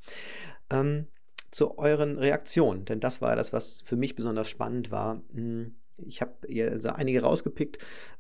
ähm, 0.71 1.09
zu 1.50 1.78
euren 1.78 2.19
Reaktionen, 2.19 2.85
denn 2.85 3.00
das 3.00 3.21
war 3.21 3.37
das, 3.37 3.52
was 3.52 3.83
für 3.83 3.97
mich 3.97 4.14
besonders 4.14 4.49
spannend 4.49 4.90
war. 4.90 5.23
Hm, 6.00 6.09
Ich 6.09 6.21
habe 6.21 6.35
also 6.71 6.90
einige 6.90 7.23
rausgepickt. 7.23 7.78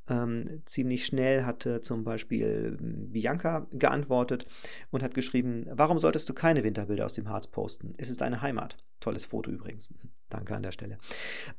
Ähm, 0.08 0.62
ziemlich 0.64 1.06
schnell 1.06 1.44
hatte 1.44 1.80
zum 1.80 2.04
Beispiel 2.04 2.76
ähm, 2.80 3.12
Bianca 3.12 3.66
geantwortet 3.72 4.46
und 4.90 5.02
hat 5.02 5.14
geschrieben, 5.14 5.66
warum 5.70 5.98
solltest 5.98 6.28
du 6.28 6.34
keine 6.34 6.64
Winterbilder 6.64 7.04
aus 7.06 7.14
dem 7.14 7.28
Harz 7.28 7.46
posten? 7.46 7.94
Es 7.98 8.10
ist 8.10 8.22
eine 8.22 8.42
Heimat. 8.42 8.76
Tolles 9.00 9.24
Foto 9.24 9.50
übrigens. 9.50 9.88
Danke 10.28 10.54
an 10.54 10.62
der 10.62 10.72
Stelle. 10.72 10.98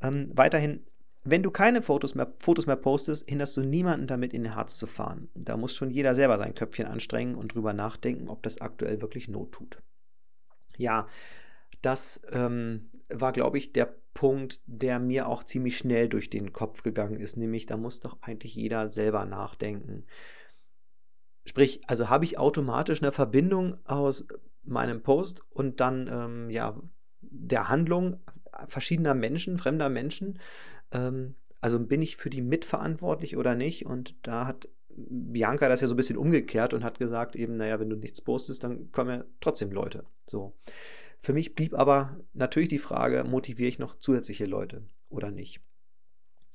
Ähm, 0.02 0.32
weiterhin 0.34 0.84
wenn 1.24 1.44
du 1.44 1.52
keine 1.52 1.82
Fotos 1.82 2.16
mehr, 2.16 2.34
Fotos 2.40 2.66
mehr 2.66 2.76
postest, 2.76 3.30
hinderst 3.30 3.56
du 3.56 3.62
niemanden 3.62 4.08
damit, 4.08 4.34
in 4.34 4.44
den 4.44 4.56
Harz 4.56 4.78
zu 4.78 4.88
fahren. 4.88 5.30
Da 5.36 5.56
muss 5.56 5.76
schon 5.76 5.92
jeder 5.92 6.16
selber 6.16 6.38
sein 6.38 6.56
Köpfchen 6.56 6.88
anstrengen 6.88 7.36
und 7.36 7.54
drüber 7.54 7.74
nachdenken, 7.74 8.28
ob 8.28 8.42
das 8.42 8.60
aktuell 8.60 9.02
wirklich 9.02 9.28
Not 9.28 9.52
tut. 9.52 9.78
Ja, 10.78 11.08
das 11.82 12.22
ähm, 12.32 12.90
war, 13.10 13.34
glaube 13.34 13.58
ich, 13.58 13.72
der 13.74 13.96
Punkt, 14.14 14.62
der 14.66 15.00
mir 15.00 15.28
auch 15.28 15.44
ziemlich 15.44 15.78
schnell 15.78 16.10
durch 16.10 16.30
den 16.30 16.54
Kopf 16.54 16.84
gegangen 16.84 17.20
ist, 17.20 17.38
nämlich 17.38 17.66
da 17.66 17.78
muss 17.78 18.00
doch 18.00 18.18
eigentlich 18.22 18.56
jeder 18.56 18.88
selber 18.88 19.26
nachdenken. 19.26 20.06
Sprich, 21.46 21.82
also 21.88 22.10
habe 22.10 22.26
ich 22.26 22.38
automatisch 22.38 23.02
eine 23.02 23.12
Verbindung 23.12 23.78
aus 23.86 24.28
meinem 24.64 25.02
Post 25.02 25.44
und 25.50 25.80
dann 25.80 26.08
ähm, 26.12 26.50
ja 26.50 26.80
der 27.22 27.70
Handlung 27.70 28.18
verschiedener 28.68 29.14
Menschen, 29.14 29.58
fremder 29.58 29.90
Menschen. 29.90 30.40
Ähm, 30.92 31.36
also 31.62 31.80
bin 31.80 32.02
ich 32.02 32.18
für 32.18 32.30
die 32.30 32.42
mitverantwortlich 32.42 33.38
oder 33.38 33.56
nicht? 33.56 33.86
Und 33.86 34.16
da 34.24 34.46
hat 34.46 34.68
Bianca 34.90 35.70
das 35.70 35.82
ja 35.82 35.88
so 35.88 35.94
ein 35.94 35.98
bisschen 35.98 36.18
umgekehrt 36.18 36.74
und 36.74 36.84
hat 36.84 37.00
gesagt, 37.00 37.36
eben, 37.36 37.58
naja, 37.58 37.80
wenn 37.80 37.90
du 37.90 37.96
nichts 37.96 38.22
postest, 38.22 38.64
dann 38.64 38.92
kommen 38.92 39.20
ja 39.20 39.24
trotzdem 39.40 39.72
Leute. 39.72 40.06
So. 40.26 40.54
Für 41.22 41.34
mich 41.34 41.54
blieb 41.54 41.76
aber 41.76 42.20
natürlich 42.34 42.70
die 42.70 42.80
Frage, 42.80 43.24
motiviere 43.24 43.70
ich 43.70 43.80
noch 43.80 43.96
zusätzliche 43.96 44.46
Leute 44.46 44.84
oder 45.10 45.30
nicht? 45.30 45.62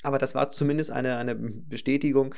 Aber 0.03 0.19
das 0.19 0.35
war 0.35 0.51
zumindest 0.51 0.91
eine, 0.91 1.17
eine 1.17 1.35
Bestätigung, 1.35 2.35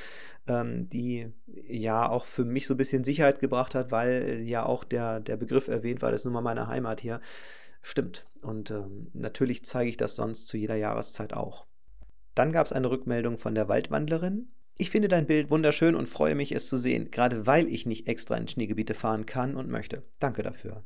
ähm, 0.47 0.89
die 0.91 1.33
ja 1.47 2.09
auch 2.09 2.25
für 2.25 2.45
mich 2.45 2.67
so 2.67 2.75
ein 2.75 2.79
bisschen 2.79 3.03
Sicherheit 3.03 3.41
gebracht 3.41 3.75
hat, 3.75 3.91
weil 3.91 4.41
ja 4.43 4.65
auch 4.65 4.85
der, 4.85 5.21
der 5.21 5.37
Begriff 5.37 5.69
erwähnt 5.69 6.03
war, 6.03 6.11
das 6.11 6.21
ist 6.21 6.25
nun 6.27 6.35
mal 6.35 6.41
meine 6.43 6.69
Heimat 6.69 7.01
hier. 7.01 7.21
Stimmt. 7.83 8.27
Und 8.43 8.71
ähm, 8.71 9.11
natürlich 9.15 9.65
zeige 9.65 9.91
ich 9.91 9.97
das 9.97 10.17
sonst 10.17 10.49
zu 10.49 10.57
jeder 10.57 10.77
Jahreszeit 10.77 11.33
auch. 11.33 11.67
Dann 12.35 12.53
gab 12.53 12.67
es 12.67 12.73
eine 12.73 12.91
Rückmeldung 12.91 13.39
von 13.39 13.55
der 13.55 13.69
Waldwandlerin. 13.69 14.53
Ich 14.77 14.91
finde 14.91 15.09
dein 15.09 15.27
Bild 15.27 15.51
wunderschön 15.51 15.95
und 15.95 16.09
freue 16.09 16.35
mich, 16.35 16.53
es 16.53 16.69
zu 16.69 16.77
sehen, 16.77 17.11
gerade 17.11 17.47
weil 17.47 17.67
ich 17.69 17.87
nicht 17.87 18.07
extra 18.07 18.37
in 18.37 18.49
Schneegebiete 18.49 18.95
fahren 18.95 19.27
kann 19.27 19.57
und 19.57 19.69
möchte. 19.69 20.05
Danke 20.21 20.43
dafür 20.43 20.85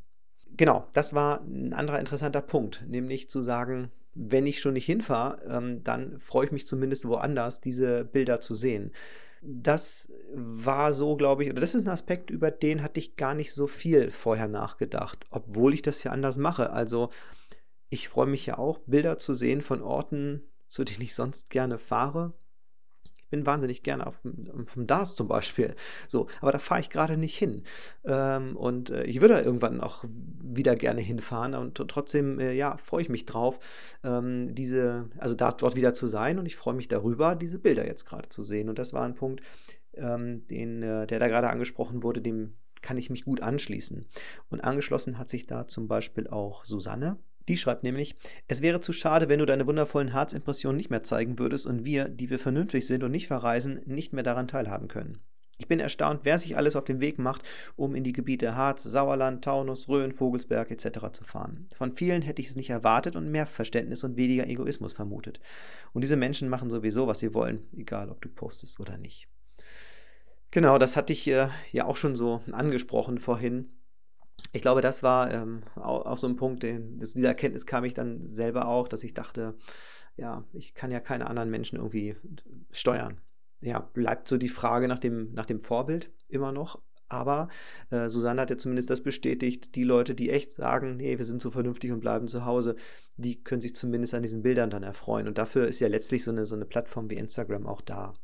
genau, 0.56 0.86
das 0.92 1.14
war 1.14 1.40
ein 1.42 1.72
anderer 1.72 2.00
interessanter 2.00 2.42
Punkt, 2.42 2.84
nämlich 2.88 3.30
zu 3.30 3.42
sagen, 3.42 3.90
wenn 4.14 4.46
ich 4.46 4.60
schon 4.60 4.74
nicht 4.74 4.86
hinfahre, 4.86 5.42
ähm, 5.48 5.82
dann 5.84 6.18
freue 6.18 6.46
ich 6.46 6.52
mich 6.52 6.66
zumindest 6.66 7.06
woanders, 7.06 7.60
diese 7.60 8.04
Bilder 8.04 8.40
zu 8.40 8.54
sehen. 8.54 8.92
Das 9.40 10.08
war 10.34 10.92
so, 10.92 11.16
glaube 11.16 11.42
ich, 11.44 11.50
oder 11.50 11.60
das 11.60 11.74
ist 11.74 11.86
ein 11.86 11.92
Aspekt, 11.92 12.30
über 12.30 12.50
den 12.50 12.82
hatte 12.82 13.00
ich 13.00 13.16
gar 13.16 13.34
nicht 13.34 13.52
so 13.52 13.66
viel 13.66 14.10
vorher 14.10 14.48
nachgedacht, 14.48 15.24
obwohl 15.30 15.74
ich 15.74 15.82
das 15.82 16.04
ja 16.04 16.12
anders 16.12 16.36
mache. 16.36 16.70
Also 16.70 17.10
ich 17.88 18.08
freue 18.08 18.28
mich 18.28 18.46
ja 18.46 18.58
auch, 18.58 18.78
Bilder 18.86 19.18
zu 19.18 19.34
sehen 19.34 19.62
von 19.62 19.82
Orten, 19.82 20.42
zu 20.68 20.84
denen 20.84 21.02
ich 21.02 21.14
sonst 21.14 21.50
gerne 21.50 21.78
fahre 21.78 22.34
bin 23.32 23.46
wahnsinnig 23.46 23.82
gerne 23.82 24.06
auf, 24.06 24.20
dem 24.22 24.86
DARS 24.86 25.16
zum 25.16 25.26
Beispiel. 25.26 25.74
So, 26.06 26.28
aber 26.40 26.52
da 26.52 26.60
fahre 26.60 26.80
ich 26.80 26.90
gerade 26.90 27.16
nicht 27.16 27.36
hin. 27.36 27.62
Ähm, 28.04 28.56
und 28.56 28.90
äh, 28.90 29.02
ich 29.04 29.20
würde 29.20 29.40
irgendwann 29.40 29.80
auch 29.80 30.04
wieder 30.06 30.76
gerne 30.76 31.00
hinfahren 31.00 31.54
und 31.54 31.74
trotzdem, 31.88 32.38
äh, 32.38 32.52
ja, 32.52 32.76
freue 32.76 33.02
ich 33.02 33.08
mich 33.08 33.24
drauf, 33.24 33.58
ähm, 34.04 34.54
diese, 34.54 35.08
also 35.18 35.34
da, 35.34 35.50
dort 35.50 35.74
wieder 35.74 35.94
zu 35.94 36.06
sein 36.06 36.38
und 36.38 36.46
ich 36.46 36.56
freue 36.56 36.74
mich 36.74 36.86
darüber, 36.86 37.34
diese 37.34 37.58
Bilder 37.58 37.86
jetzt 37.86 38.04
gerade 38.04 38.28
zu 38.28 38.42
sehen. 38.42 38.68
Und 38.68 38.78
das 38.78 38.92
war 38.92 39.04
ein 39.04 39.14
Punkt, 39.14 39.42
ähm, 39.94 40.46
den, 40.48 40.82
äh, 40.82 41.06
der 41.06 41.18
da 41.18 41.28
gerade 41.28 41.48
angesprochen 41.48 42.02
wurde, 42.02 42.20
dem 42.20 42.54
kann 42.82 42.98
ich 42.98 43.10
mich 43.10 43.24
gut 43.24 43.40
anschließen. 43.40 44.06
Und 44.50 44.60
angeschlossen 44.60 45.18
hat 45.18 45.28
sich 45.28 45.46
da 45.46 45.66
zum 45.66 45.88
Beispiel 45.88 46.28
auch 46.28 46.64
Susanne. 46.64 47.18
Die 47.48 47.56
schreibt 47.56 47.82
nämlich, 47.82 48.14
es 48.48 48.62
wäre 48.62 48.80
zu 48.80 48.92
schade, 48.92 49.28
wenn 49.28 49.38
du 49.38 49.46
deine 49.46 49.66
wundervollen 49.66 50.12
Harzimpressionen 50.12 50.76
nicht 50.76 50.90
mehr 50.90 51.02
zeigen 51.02 51.38
würdest 51.38 51.66
und 51.66 51.84
wir, 51.84 52.08
die 52.08 52.30
wir 52.30 52.38
vernünftig 52.38 52.86
sind 52.86 53.02
und 53.02 53.10
nicht 53.10 53.26
verreisen, 53.26 53.80
nicht 53.86 54.12
mehr 54.12 54.22
daran 54.22 54.48
teilhaben 54.48 54.88
können. 54.88 55.18
Ich 55.58 55.68
bin 55.68 55.78
erstaunt, 55.78 56.20
wer 56.24 56.38
sich 56.38 56.56
alles 56.56 56.74
auf 56.74 56.84
den 56.84 57.00
Weg 57.00 57.18
macht, 57.18 57.42
um 57.76 57.94
in 57.94 58.02
die 58.02 58.12
Gebiete 58.12 58.56
Harz, 58.56 58.82
Sauerland, 58.82 59.44
Taunus, 59.44 59.88
Rhön, 59.88 60.12
Vogelsberg 60.12 60.70
etc. 60.72 61.12
zu 61.12 61.24
fahren. 61.24 61.66
Von 61.76 61.94
vielen 61.94 62.22
hätte 62.22 62.42
ich 62.42 62.48
es 62.48 62.56
nicht 62.56 62.70
erwartet 62.70 63.14
und 63.14 63.30
mehr 63.30 63.46
Verständnis 63.46 64.02
und 64.02 64.16
weniger 64.16 64.48
Egoismus 64.48 64.92
vermutet. 64.92 65.40
Und 65.92 66.02
diese 66.02 66.16
Menschen 66.16 66.48
machen 66.48 66.68
sowieso, 66.68 67.06
was 67.06 67.20
sie 67.20 67.32
wollen, 67.32 67.66
egal 67.76 68.10
ob 68.10 68.20
du 68.22 68.28
postest 68.28 68.80
oder 68.80 68.98
nicht. 68.98 69.28
Genau, 70.50 70.78
das 70.78 70.96
hatte 70.96 71.12
ich 71.12 71.28
äh, 71.28 71.48
ja 71.70 71.84
auch 71.84 71.96
schon 71.96 72.16
so 72.16 72.40
angesprochen 72.50 73.18
vorhin 73.18 73.70
ich 74.52 74.62
glaube, 74.62 74.80
das 74.80 75.02
war 75.02 75.32
ähm, 75.32 75.62
auch, 75.76 76.04
auch, 76.06 76.16
so 76.16 76.26
ein 76.26 76.36
Punkt, 76.36 76.62
den, 76.62 77.00
zu 77.04 77.14
dieser 77.14 77.28
Erkenntnis 77.28 77.66
kam 77.66 77.84
ich 77.84 77.94
dann 77.94 78.22
selber 78.22 78.68
auch, 78.68 78.88
dass 78.88 79.04
ich 79.04 79.14
dachte, 79.14 79.54
ja, 80.16 80.44
ich 80.52 80.74
kann 80.74 80.90
ja 80.90 81.00
keine 81.00 81.26
anderen 81.28 81.50
Menschen 81.50 81.76
irgendwie 81.78 82.16
steuern. 82.70 83.20
Ja, 83.60 83.78
bleibt 83.80 84.28
so 84.28 84.36
die 84.36 84.48
Frage 84.48 84.88
nach 84.88 84.98
dem, 84.98 85.32
nach 85.32 85.46
dem 85.46 85.60
Vorbild 85.60 86.10
immer 86.28 86.52
noch. 86.52 86.82
Aber 87.08 87.48
äh, 87.90 88.08
Susanne 88.08 88.40
hat 88.40 88.50
ja 88.50 88.56
zumindest 88.56 88.90
das 88.90 89.02
bestätigt, 89.02 89.74
die 89.76 89.84
Leute, 89.84 90.14
die 90.14 90.30
echt 90.30 90.52
sagen, 90.52 90.96
nee, 90.96 91.18
wir 91.18 91.24
sind 91.26 91.42
so 91.42 91.50
vernünftig 91.50 91.92
und 91.92 92.00
bleiben 92.00 92.26
zu 92.26 92.46
Hause, 92.46 92.74
die 93.16 93.42
können 93.42 93.60
sich 93.60 93.74
zumindest 93.74 94.14
an 94.14 94.22
diesen 94.22 94.42
Bildern 94.42 94.70
dann 94.70 94.82
erfreuen. 94.82 95.28
Und 95.28 95.36
dafür 95.36 95.68
ist 95.68 95.80
ja 95.80 95.88
letztlich 95.88 96.24
so 96.24 96.30
eine, 96.30 96.46
so 96.46 96.56
eine 96.56 96.64
Plattform 96.64 97.10
wie 97.10 97.16
Instagram 97.16 97.66
auch 97.66 97.82
da. 97.82 98.14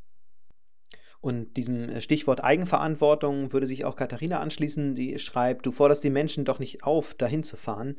Und 1.20 1.56
diesem 1.56 1.88
äh, 1.88 2.00
Stichwort 2.00 2.44
Eigenverantwortung 2.44 3.52
würde 3.52 3.66
sich 3.66 3.84
auch 3.84 3.96
Katharina 3.96 4.40
anschließen, 4.40 4.94
die 4.94 5.18
schreibt, 5.18 5.66
du 5.66 5.72
forderst 5.72 6.04
die 6.04 6.10
Menschen 6.10 6.44
doch 6.44 6.58
nicht 6.58 6.84
auf, 6.84 7.14
dahin 7.14 7.42
zu 7.42 7.56
fahren. 7.56 7.96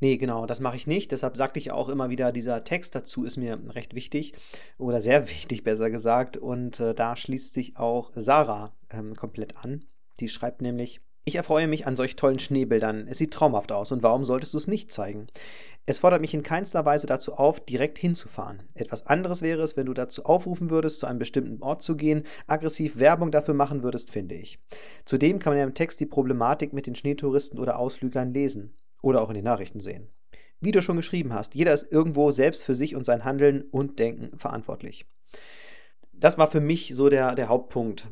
Nee, 0.00 0.16
genau, 0.16 0.46
das 0.46 0.60
mache 0.60 0.76
ich 0.76 0.86
nicht. 0.86 1.10
Deshalb 1.10 1.36
sagte 1.36 1.58
ich 1.58 1.72
auch 1.72 1.88
immer 1.88 2.08
wieder, 2.08 2.30
dieser 2.30 2.62
Text 2.62 2.94
dazu 2.94 3.24
ist 3.24 3.36
mir 3.36 3.60
recht 3.74 3.94
wichtig 3.94 4.32
oder 4.78 5.00
sehr 5.00 5.28
wichtig, 5.28 5.64
besser 5.64 5.90
gesagt. 5.90 6.36
Und 6.36 6.80
äh, 6.80 6.94
da 6.94 7.16
schließt 7.16 7.52
sich 7.52 7.76
auch 7.76 8.12
Sarah 8.14 8.72
ähm, 8.90 9.14
komplett 9.14 9.56
an. 9.56 9.84
Die 10.20 10.28
schreibt 10.28 10.62
nämlich, 10.62 11.00
ich 11.28 11.36
erfreue 11.36 11.68
mich 11.68 11.86
an 11.86 11.94
solch 11.94 12.16
tollen 12.16 12.38
Schneebildern. 12.38 13.06
Es 13.06 13.18
sieht 13.18 13.32
traumhaft 13.32 13.70
aus 13.70 13.92
und 13.92 14.02
warum 14.02 14.24
solltest 14.24 14.54
du 14.54 14.56
es 14.56 14.66
nicht 14.66 14.90
zeigen? 14.90 15.28
Es 15.84 15.98
fordert 15.98 16.20
mich 16.20 16.34
in 16.34 16.42
keinster 16.42 16.84
Weise 16.84 17.06
dazu 17.06 17.34
auf, 17.34 17.60
direkt 17.60 17.98
hinzufahren. 17.98 18.62
Etwas 18.74 19.06
anderes 19.06 19.40
wäre 19.40 19.62
es, 19.62 19.76
wenn 19.76 19.86
du 19.86 19.94
dazu 19.94 20.24
aufrufen 20.24 20.70
würdest, 20.70 21.00
zu 21.00 21.06
einem 21.06 21.18
bestimmten 21.18 21.62
Ort 21.62 21.82
zu 21.82 21.96
gehen, 21.96 22.24
aggressiv 22.46 22.98
Werbung 22.98 23.30
dafür 23.30 23.54
machen 23.54 23.82
würdest, 23.82 24.10
finde 24.10 24.34
ich. 24.34 24.58
Zudem 25.04 25.38
kann 25.38 25.52
man 25.52 25.58
ja 25.58 25.64
im 25.64 25.74
Text 25.74 26.00
die 26.00 26.06
Problematik 26.06 26.72
mit 26.72 26.86
den 26.86 26.94
Schneetouristen 26.94 27.58
oder 27.58 27.78
Ausflüglern 27.78 28.32
lesen. 28.32 28.74
Oder 29.00 29.22
auch 29.22 29.28
in 29.28 29.36
den 29.36 29.44
Nachrichten 29.44 29.80
sehen. 29.80 30.08
Wie 30.60 30.72
du 30.72 30.82
schon 30.82 30.96
geschrieben 30.96 31.32
hast, 31.32 31.54
jeder 31.54 31.72
ist 31.72 31.92
irgendwo 31.92 32.30
selbst 32.32 32.64
für 32.64 32.74
sich 32.74 32.96
und 32.96 33.04
sein 33.04 33.24
Handeln 33.24 33.62
und 33.70 33.98
Denken 33.98 34.36
verantwortlich 34.38 35.06
das 36.20 36.38
war 36.38 36.50
für 36.50 36.60
mich 36.60 36.94
so 36.94 37.08
der, 37.08 37.34
der 37.34 37.48
Hauptpunkt, 37.48 38.08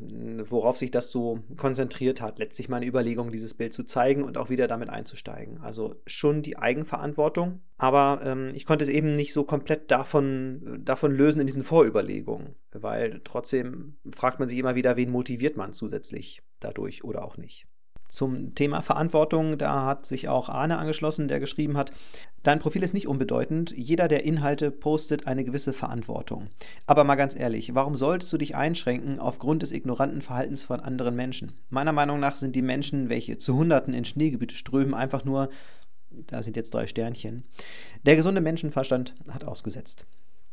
worauf 0.49 0.77
sich 0.77 0.91
das 0.91 1.11
so 1.11 1.39
konzentriert 1.57 2.21
hat, 2.21 2.39
letztlich 2.39 2.69
meine 2.69 2.85
Überlegung, 2.85 3.31
dieses 3.31 3.53
Bild 3.53 3.73
zu 3.73 3.83
zeigen 3.83 4.23
und 4.23 4.37
auch 4.37 4.49
wieder 4.49 4.67
damit 4.67 4.89
einzusteigen. 4.89 5.59
Also 5.61 5.95
schon 6.05 6.41
die 6.41 6.57
Eigenverantwortung, 6.57 7.61
aber 7.77 8.21
ähm, 8.23 8.49
ich 8.53 8.65
konnte 8.65 8.85
es 8.85 8.89
eben 8.89 9.15
nicht 9.15 9.33
so 9.33 9.43
komplett 9.43 9.91
davon, 9.91 10.81
davon 10.83 11.11
lösen 11.11 11.41
in 11.41 11.47
diesen 11.47 11.63
Vorüberlegungen, 11.63 12.55
weil 12.71 13.21
trotzdem 13.23 13.97
fragt 14.15 14.39
man 14.39 14.47
sich 14.47 14.57
immer 14.57 14.75
wieder, 14.75 14.95
wen 14.95 15.11
motiviert 15.11 15.57
man 15.57 15.73
zusätzlich 15.73 16.41
dadurch 16.59 17.03
oder 17.03 17.23
auch 17.23 17.37
nicht. 17.37 17.67
Zum 18.07 18.55
Thema 18.55 18.81
Verantwortung, 18.81 19.57
da 19.57 19.85
hat 19.85 20.05
sich 20.05 20.29
auch 20.29 20.49
Arne 20.49 20.77
angeschlossen, 20.77 21.27
der 21.27 21.39
geschrieben 21.39 21.75
hat, 21.77 21.91
dein 22.43 22.59
Profil 22.59 22.83
ist 22.83 22.93
nicht 22.93 23.07
unbedeutend, 23.07 23.71
jeder, 23.75 24.07
der 24.07 24.23
Inhalte 24.23 24.71
postet, 24.71 25.27
eine 25.27 25.43
gewisse 25.43 25.73
Verantwortung. 25.73 26.47
Aber 26.85 27.03
mal 27.03 27.15
ganz 27.15 27.35
ehrlich, 27.35 27.75
warum 27.75 27.95
solltest 27.95 28.31
du 28.31 28.37
dich 28.37 28.55
einschränken 28.55 29.19
aufgrund 29.19 29.61
des 29.61 29.73
ignoranten 29.73 30.21
Verhaltens 30.21 30.63
von 30.63 30.79
anderen 30.79 31.15
Menschen? 31.15 31.53
Meiner 31.69 31.91
Meinung 31.91 32.19
nach 32.19 32.37
sind 32.37 32.55
die 32.55 32.61
Menschen, 32.61 33.09
welche 33.09 33.37
zu 33.37 33.55
Hunderten 33.55 33.93
in 33.93 34.05
Schneegebiete 34.05 34.55
strömen, 34.55 34.93
einfach 34.93 35.25
nur, 35.25 35.49
da 36.09 36.41
sind 36.41 36.55
jetzt 36.55 36.73
drei 36.73 36.87
Sternchen, 36.87 37.43
der 38.05 38.15
gesunde 38.15 38.41
Menschenverstand 38.41 39.15
hat 39.29 39.43
ausgesetzt. 39.43 40.05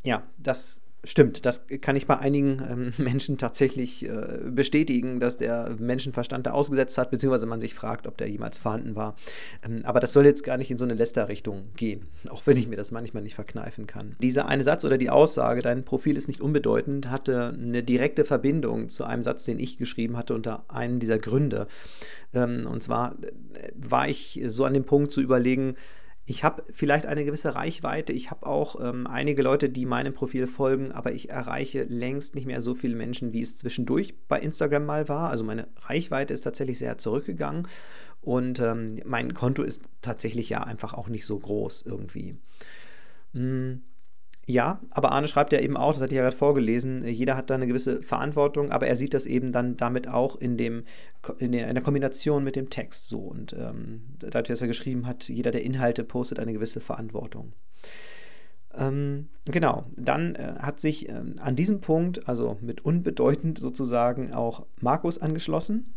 Ja, 0.02 0.24
das 0.36 0.80
Stimmt, 1.04 1.44
das 1.44 1.66
kann 1.82 1.96
ich 1.96 2.06
bei 2.06 2.18
einigen 2.18 2.62
ähm, 2.68 2.92
Menschen 3.04 3.36
tatsächlich 3.36 4.08
äh, 4.08 4.38
bestätigen, 4.50 5.20
dass 5.20 5.36
der 5.36 5.76
Menschenverstand 5.78 6.46
da 6.46 6.52
ausgesetzt 6.52 6.96
hat, 6.98 7.10
beziehungsweise 7.10 7.46
man 7.46 7.60
sich 7.60 7.74
fragt, 7.74 8.06
ob 8.06 8.16
der 8.16 8.28
jemals 8.28 8.58
vorhanden 8.58 8.96
war. 8.96 9.14
Ähm, 9.64 9.82
aber 9.84 10.00
das 10.00 10.12
soll 10.12 10.24
jetzt 10.24 10.44
gar 10.44 10.56
nicht 10.56 10.70
in 10.70 10.78
so 10.78 10.84
eine 10.84 10.94
Lästerrichtung 10.94 11.64
gehen, 11.76 12.06
auch 12.30 12.46
wenn 12.46 12.56
ich 12.56 12.68
mir 12.68 12.76
das 12.76 12.90
manchmal 12.90 13.22
nicht 13.22 13.34
verkneifen 13.34 13.86
kann. 13.86 14.16
Dieser 14.20 14.46
eine 14.48 14.64
Satz 14.64 14.84
oder 14.84 14.98
die 14.98 15.10
Aussage, 15.10 15.62
dein 15.62 15.84
Profil 15.84 16.16
ist 16.16 16.28
nicht 16.28 16.40
unbedeutend, 16.40 17.10
hatte 17.10 17.54
eine 17.54 17.82
direkte 17.82 18.24
Verbindung 18.24 18.88
zu 18.88 19.04
einem 19.04 19.22
Satz, 19.22 19.44
den 19.44 19.58
ich 19.58 19.76
geschrieben 19.76 20.16
hatte 20.16 20.34
unter 20.34 20.64
einem 20.68 21.00
dieser 21.00 21.18
Gründe. 21.18 21.66
Ähm, 22.32 22.66
und 22.66 22.82
zwar 22.82 23.14
äh, 23.54 23.70
war 23.76 24.08
ich 24.08 24.40
so 24.46 24.64
an 24.64 24.74
dem 24.74 24.84
Punkt 24.84 25.12
zu 25.12 25.20
überlegen, 25.20 25.76
Ich 26.26 26.42
habe 26.42 26.64
vielleicht 26.72 27.04
eine 27.04 27.24
gewisse 27.24 27.54
Reichweite. 27.54 28.12
Ich 28.12 28.30
habe 28.30 28.46
auch 28.46 28.80
ähm, 28.80 29.06
einige 29.06 29.42
Leute, 29.42 29.68
die 29.68 29.84
meinem 29.84 30.14
Profil 30.14 30.46
folgen, 30.46 30.90
aber 30.90 31.12
ich 31.12 31.28
erreiche 31.28 31.82
längst 31.84 32.34
nicht 32.34 32.46
mehr 32.46 32.62
so 32.62 32.74
viele 32.74 32.96
Menschen, 32.96 33.34
wie 33.34 33.42
es 33.42 33.58
zwischendurch 33.58 34.14
bei 34.26 34.40
Instagram 34.40 34.86
mal 34.86 35.08
war. 35.08 35.28
Also 35.28 35.44
meine 35.44 35.68
Reichweite 35.80 36.32
ist 36.32 36.42
tatsächlich 36.42 36.78
sehr 36.78 36.96
zurückgegangen 36.96 37.68
und 38.22 38.58
ähm, 38.60 39.00
mein 39.04 39.34
Konto 39.34 39.62
ist 39.62 39.82
tatsächlich 40.00 40.48
ja 40.48 40.62
einfach 40.64 40.94
auch 40.94 41.08
nicht 41.08 41.26
so 41.26 41.38
groß 41.38 41.82
irgendwie. 41.82 42.36
Hm. 43.34 43.82
Ja, 44.46 44.80
aber 44.90 45.12
Arne 45.12 45.26
schreibt 45.26 45.52
ja 45.52 45.60
eben 45.60 45.76
auch, 45.76 45.92
das 45.92 46.02
hatte 46.02 46.12
ich 46.12 46.16
ja 46.16 46.22
gerade 46.22 46.36
vorgelesen, 46.36 47.06
jeder 47.06 47.36
hat 47.36 47.48
da 47.48 47.54
eine 47.54 47.66
gewisse 47.66 48.02
Verantwortung, 48.02 48.72
aber 48.72 48.86
er 48.86 48.96
sieht 48.96 49.14
das 49.14 49.24
eben 49.24 49.52
dann 49.52 49.76
damit 49.76 50.06
auch 50.06 50.36
in, 50.36 50.58
dem, 50.58 50.84
in, 51.38 51.52
der, 51.52 51.68
in 51.68 51.74
der 51.74 51.82
Kombination 51.82 52.44
mit 52.44 52.56
dem 52.56 52.68
Text 52.68 53.08
so. 53.08 53.20
Und 53.20 53.54
ähm, 53.54 54.02
dadurch, 54.18 54.48
dass 54.48 54.60
er 54.60 54.68
geschrieben 54.68 55.06
hat, 55.06 55.28
jeder, 55.28 55.50
der 55.50 55.64
Inhalte 55.64 56.04
postet, 56.04 56.38
eine 56.38 56.52
gewisse 56.52 56.80
Verantwortung. 56.80 57.52
Ähm, 58.76 59.28
genau, 59.46 59.86
dann 59.96 60.34
äh, 60.34 60.54
hat 60.58 60.80
sich 60.80 61.08
äh, 61.08 61.22
an 61.38 61.56
diesem 61.56 61.80
Punkt, 61.80 62.28
also 62.28 62.58
mit 62.60 62.84
unbedeutend 62.84 63.58
sozusagen, 63.58 64.34
auch 64.34 64.66
Markus 64.80 65.18
angeschlossen. 65.18 65.94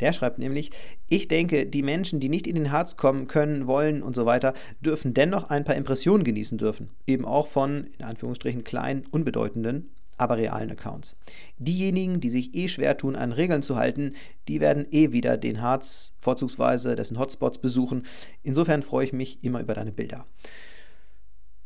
Der 0.00 0.12
schreibt 0.12 0.38
nämlich, 0.38 0.70
ich 1.08 1.28
denke, 1.28 1.66
die 1.66 1.82
Menschen, 1.82 2.20
die 2.20 2.28
nicht 2.28 2.46
in 2.46 2.54
den 2.54 2.72
Harz 2.72 2.96
kommen 2.96 3.26
können, 3.26 3.66
wollen 3.66 4.02
und 4.02 4.14
so 4.14 4.26
weiter, 4.26 4.52
dürfen 4.80 5.14
dennoch 5.14 5.50
ein 5.50 5.64
paar 5.64 5.76
Impressionen 5.76 6.24
genießen 6.24 6.58
dürfen. 6.58 6.90
Eben 7.06 7.24
auch 7.24 7.46
von, 7.46 7.88
in 7.98 8.04
Anführungsstrichen, 8.04 8.64
kleinen, 8.64 9.04
unbedeutenden, 9.10 9.90
aber 10.18 10.36
realen 10.38 10.70
Accounts. 10.70 11.16
Diejenigen, 11.58 12.20
die 12.20 12.30
sich 12.30 12.54
eh 12.54 12.68
schwer 12.68 12.96
tun, 12.96 13.16
an 13.16 13.32
Regeln 13.32 13.62
zu 13.62 13.76
halten, 13.76 14.14
die 14.48 14.60
werden 14.60 14.86
eh 14.90 15.12
wieder 15.12 15.36
den 15.36 15.60
Harz 15.60 16.14
vorzugsweise 16.20 16.94
dessen 16.94 17.18
Hotspots 17.18 17.58
besuchen. 17.58 18.04
Insofern 18.42 18.82
freue 18.82 19.04
ich 19.04 19.12
mich 19.12 19.42
immer 19.42 19.60
über 19.60 19.74
deine 19.74 19.92
Bilder. 19.92 20.26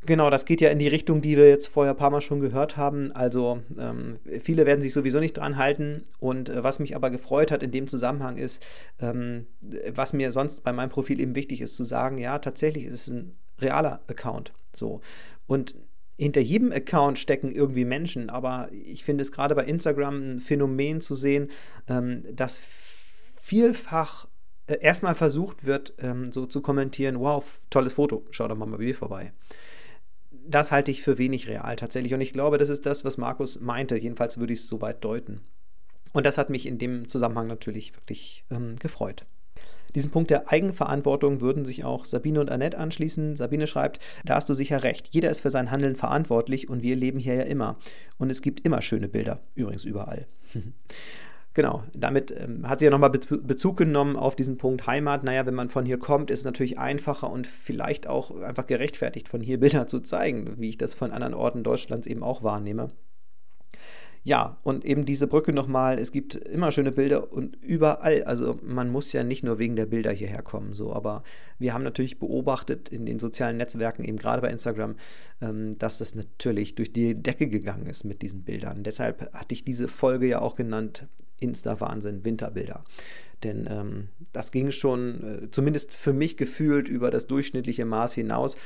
Genau, 0.07 0.31
das 0.31 0.47
geht 0.47 0.63
ja 0.63 0.71
in 0.71 0.79
die 0.79 0.89
Richtung, 0.89 1.21
die 1.21 1.37
wir 1.37 1.49
jetzt 1.49 1.67
vorher 1.67 1.93
ein 1.93 1.99
paar 1.99 2.11
Mal 2.11 2.23
schon 2.23 2.41
gehört 2.41 2.79
haben. 2.79 3.13
Also 3.13 3.61
ähm, 3.79 4.19
viele 4.43 4.65
werden 4.65 4.81
sich 4.81 4.95
sowieso 4.95 5.21
nicht 5.21 5.35
dran 5.35 5.59
halten. 5.59 6.05
Und 6.19 6.49
äh, 6.49 6.65
was 6.65 6.79
mich 6.79 6.97
aber 6.97 7.11
gefreut 7.11 7.51
hat 7.51 7.63
in 7.63 7.71
dem 7.71 7.87
Zusammenhang 7.87 8.39
ist, 8.39 8.65
ähm, 8.99 9.47
was 9.95 10.15
mir 10.15 10.33
sonst 10.33 10.65
bei 10.65 10.73
meinem 10.73 10.89
Profil 10.89 11.21
eben 11.21 11.35
wichtig 11.35 11.61
ist, 11.61 11.77
zu 11.77 11.85
sagen, 11.85 12.17
ja, 12.17 12.39
tatsächlich 12.39 12.87
ist 12.87 12.95
es 12.95 13.09
ein 13.09 13.37
realer 13.61 14.01
Account. 14.07 14.55
So. 14.73 15.03
Und 15.47 15.75
hinter 16.17 16.41
jedem 16.41 16.73
Account 16.73 17.19
stecken 17.19 17.53
irgendwie 17.53 17.85
Menschen, 17.85 18.31
aber 18.31 18.71
ich 18.73 19.05
finde 19.05 19.23
es 19.23 19.33
gerade 19.33 19.55
bei 19.55 19.65
Instagram 19.65 20.37
ein 20.37 20.41
Phänomen 20.41 21.03
zu 21.03 21.15
sehen, 21.15 21.51
ähm, 21.89 22.25
dass 22.33 22.63
vielfach 23.41 24.29
äh, 24.67 24.79
erstmal 24.81 25.15
versucht 25.15 25.67
wird, 25.67 25.95
ähm, 25.99 26.33
so 26.33 26.47
zu 26.47 26.63
kommentieren, 26.63 27.21
wow, 27.21 27.61
tolles 27.69 27.93
Foto, 27.93 28.25
schau 28.31 28.49
doch 28.49 28.57
mal 28.57 28.67
bei 28.67 28.79
mir 28.79 28.95
vorbei 28.95 29.33
das 30.51 30.73
halte 30.73 30.91
ich 30.91 31.03
für 31.03 31.19
wenig 31.19 31.49
real 31.49 31.77
tatsächlich. 31.77 32.15
Und 32.15 32.21
ich 32.21 32.33
glaube, 32.33 32.59
das 32.59 32.69
ist 32.69 32.87
das, 32.87 33.05
was 33.05 33.19
Markus 33.19 33.61
meinte. 33.61 33.97
Jedenfalls 33.97 34.39
würde 34.39 34.53
ich 34.53 34.61
es 34.61 34.67
so 34.67 34.81
weit 34.81 35.05
deuten. 35.05 35.43
Und 36.13 36.27
das 36.27 36.39
hat 36.39 36.51
mich 36.51 36.67
in 36.67 36.79
dem 36.79 37.09
Zusammenhang 37.09 37.47
natürlich 37.47 37.95
wirklich 37.95 38.45
ähm, 38.51 38.77
gefreut. 38.77 39.27
Diesen 39.95 40.11
Punkt 40.11 40.31
der 40.31 40.51
Eigenverantwortung 40.51 41.41
würden 41.41 41.65
sich 41.65 41.85
auch 41.85 42.05
Sabine 42.05 42.41
und 42.41 42.51
Annette 42.51 42.79
anschließen. 42.79 43.37
Sabine 43.37 43.67
schreibt, 43.67 43.99
da 44.25 44.37
hast 44.37 44.49
du 44.49 44.55
sicher 44.55 44.83
recht. 44.83 45.09
Jeder 45.11 45.31
ist 45.31 45.41
für 45.41 45.51
sein 45.51 45.71
Handeln 45.71 45.97
verantwortlich 45.97 46.69
und 46.69 46.83
wir 46.83 46.95
leben 46.95 47.19
hier 47.19 47.35
ja 47.35 47.43
immer. 47.43 47.77
Und 48.19 48.31
es 48.31 48.43
gibt 48.43 48.65
immer 48.65 48.83
schöne 48.83 49.09
Bilder, 49.09 49.41
übrigens 49.55 49.85
überall. 49.85 50.27
Genau, 51.53 51.83
damit 51.95 52.31
ähm, 52.31 52.69
hat 52.69 52.79
sie 52.79 52.85
ja 52.85 52.93
nochmal 52.93 53.11
Bezug 53.11 53.77
genommen 53.77 54.17
auf 54.17 54.37
diesen 54.37 54.57
Punkt 54.57 54.87
Heimat. 54.87 55.25
Naja, 55.25 55.47
wenn 55.47 55.55
man 55.55 55.69
von 55.69 55.85
hier 55.85 55.99
kommt, 55.99 56.31
ist 56.31 56.41
es 56.41 56.45
natürlich 56.45 56.79
einfacher 56.79 57.31
und 57.31 57.47
vielleicht 57.47 58.07
auch 58.07 58.41
einfach 58.41 58.67
gerechtfertigt, 58.67 59.29
von 59.29 59.41
hier 59.41 59.59
Bilder 59.59 59.89
zu 59.89 60.01
zeigen, 60.01 60.55
wie 60.59 60.69
ich 60.69 60.79
das 60.79 60.95
von 60.95 61.11
anderen 61.11 61.35
Orten 61.35 61.65
Deutschlands 61.65 62.07
eben 62.07 62.23
auch 62.23 62.45
wahrnehme. 62.45 62.91
Ja, 64.23 64.59
und 64.65 64.85
eben 64.85 65.07
diese 65.07 65.27
Brücke 65.27 65.55
nochmal, 65.55 65.99
es 65.99 66.13
gibt 66.13 66.35
immer 66.35 66.73
schöne 66.73 66.93
Bilder 66.93 67.33
und 67.33 67.57
überall, 67.63 68.23
also 68.25 68.59
man 68.63 68.91
muss 68.91 69.13
ja 69.15 69.25
nicht 69.25 69.43
nur 69.43 69.59
wegen 69.59 69.77
der 69.77 69.87
Bilder 69.87 70.13
hierher 70.13 70.43
kommen, 70.43 70.75
so, 70.75 70.93
aber 70.93 71.23
wir 71.59 71.73
haben 71.73 71.85
natürlich 71.85 72.19
beobachtet 72.19 72.91
in 72.91 73.07
den 73.07 73.19
sozialen 73.19 73.57
Netzwerken, 73.57 74.05
eben 74.05 74.19
gerade 74.19 74.43
bei 74.43 74.51
Instagram, 74.51 74.97
ähm, 75.41 75.79
dass 75.79 75.99
das 75.99 76.15
natürlich 76.15 76.75
durch 76.75 76.93
die 76.93 77.15
Decke 77.15 77.49
gegangen 77.49 77.87
ist 77.87 78.05
mit 78.05 78.21
diesen 78.21 78.45
Bildern. 78.45 78.83
Deshalb 78.83 79.33
hatte 79.33 79.55
ich 79.55 79.65
diese 79.65 79.89
Folge 79.89 80.29
ja 80.29 80.43
auch 80.43 80.55
genannt, 80.55 81.09
Insta-Wahnsinn, 81.41 82.25
Winterbilder. 82.25 82.85
Denn 83.43 83.67
ähm, 83.71 84.09
das 84.33 84.53
ging 84.53 84.71
schon, 84.71 85.45
äh, 85.45 85.51
zumindest 85.51 85.97
für 85.97 86.13
mich 86.13 86.37
gefühlt, 86.37 86.89
über 86.89 87.11
das 87.11 87.27
durchschnittliche 87.27 87.85
Maß 87.85 88.15
hinaus. 88.15 88.57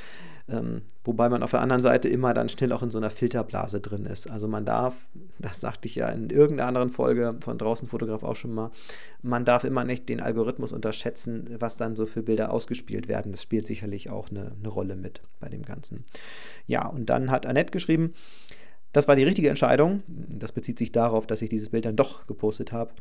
Ähm, 0.46 0.82
wobei 1.04 1.30
man 1.30 1.42
auf 1.42 1.52
der 1.52 1.62
anderen 1.62 1.82
Seite 1.82 2.08
immer 2.08 2.34
dann 2.34 2.50
schnell 2.50 2.72
auch 2.72 2.82
in 2.82 2.90
so 2.90 2.98
einer 2.98 3.08
Filterblase 3.08 3.80
drin 3.80 4.04
ist. 4.04 4.28
Also 4.28 4.46
man 4.46 4.66
darf, 4.66 5.06
das 5.38 5.60
sagte 5.60 5.88
ich 5.88 5.94
ja 5.94 6.08
in 6.10 6.28
irgendeiner 6.28 6.68
anderen 6.68 6.90
Folge 6.90 7.37
von 7.40 7.56
draußen 7.56 7.88
Fotograf 7.88 8.22
auch 8.22 8.37
schon 8.37 8.52
mal, 8.52 8.70
man 9.22 9.46
darf 9.46 9.64
immer 9.64 9.84
nicht 9.84 10.06
den 10.10 10.20
Algorithmus 10.20 10.74
unterschätzen, 10.74 11.48
was 11.60 11.78
dann 11.78 11.96
so 11.96 12.04
für 12.04 12.22
Bilder 12.22 12.52
ausgespielt 12.52 13.08
werden. 13.08 13.32
Das 13.32 13.42
spielt 13.42 13.66
sicherlich 13.66 14.10
auch 14.10 14.28
eine, 14.30 14.52
eine 14.58 14.68
Rolle 14.68 14.96
mit 14.96 15.22
bei 15.40 15.48
dem 15.48 15.62
Ganzen. 15.62 16.04
Ja, 16.66 16.87
und 16.88 17.06
dann 17.08 17.30
hat 17.30 17.46
Annette 17.46 17.70
geschrieben, 17.70 18.12
das 18.94 19.09
war 19.09 19.16
die 19.16 19.24
richtige 19.24 19.50
Entscheidung. 19.50 20.04
Das 20.07 20.52
bezieht 20.52 20.78
sich 20.78 20.92
darauf, 20.92 21.26
dass 21.26 21.42
ich 21.42 21.50
dieses 21.50 21.70
Bild 21.70 21.85
dann 21.85 21.96
doch 21.96 22.26
gepostet 22.26 22.72
habe. 22.72 22.92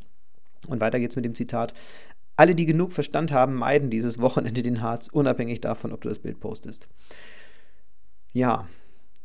Und 0.66 0.80
weiter 0.80 0.98
geht's 0.98 1.14
mit 1.14 1.24
dem 1.24 1.36
Zitat. 1.36 1.72
Alle, 2.36 2.56
die 2.56 2.66
genug 2.66 2.92
Verstand 2.92 3.30
haben, 3.30 3.54
meiden 3.54 3.90
dieses 3.90 4.20
Wochenende 4.20 4.64
den 4.64 4.82
Harz, 4.82 5.08
unabhängig 5.08 5.60
davon, 5.60 5.92
ob 5.92 6.00
du 6.00 6.08
das 6.08 6.18
Bild 6.18 6.40
postest. 6.40 6.88
Ja, 8.32 8.66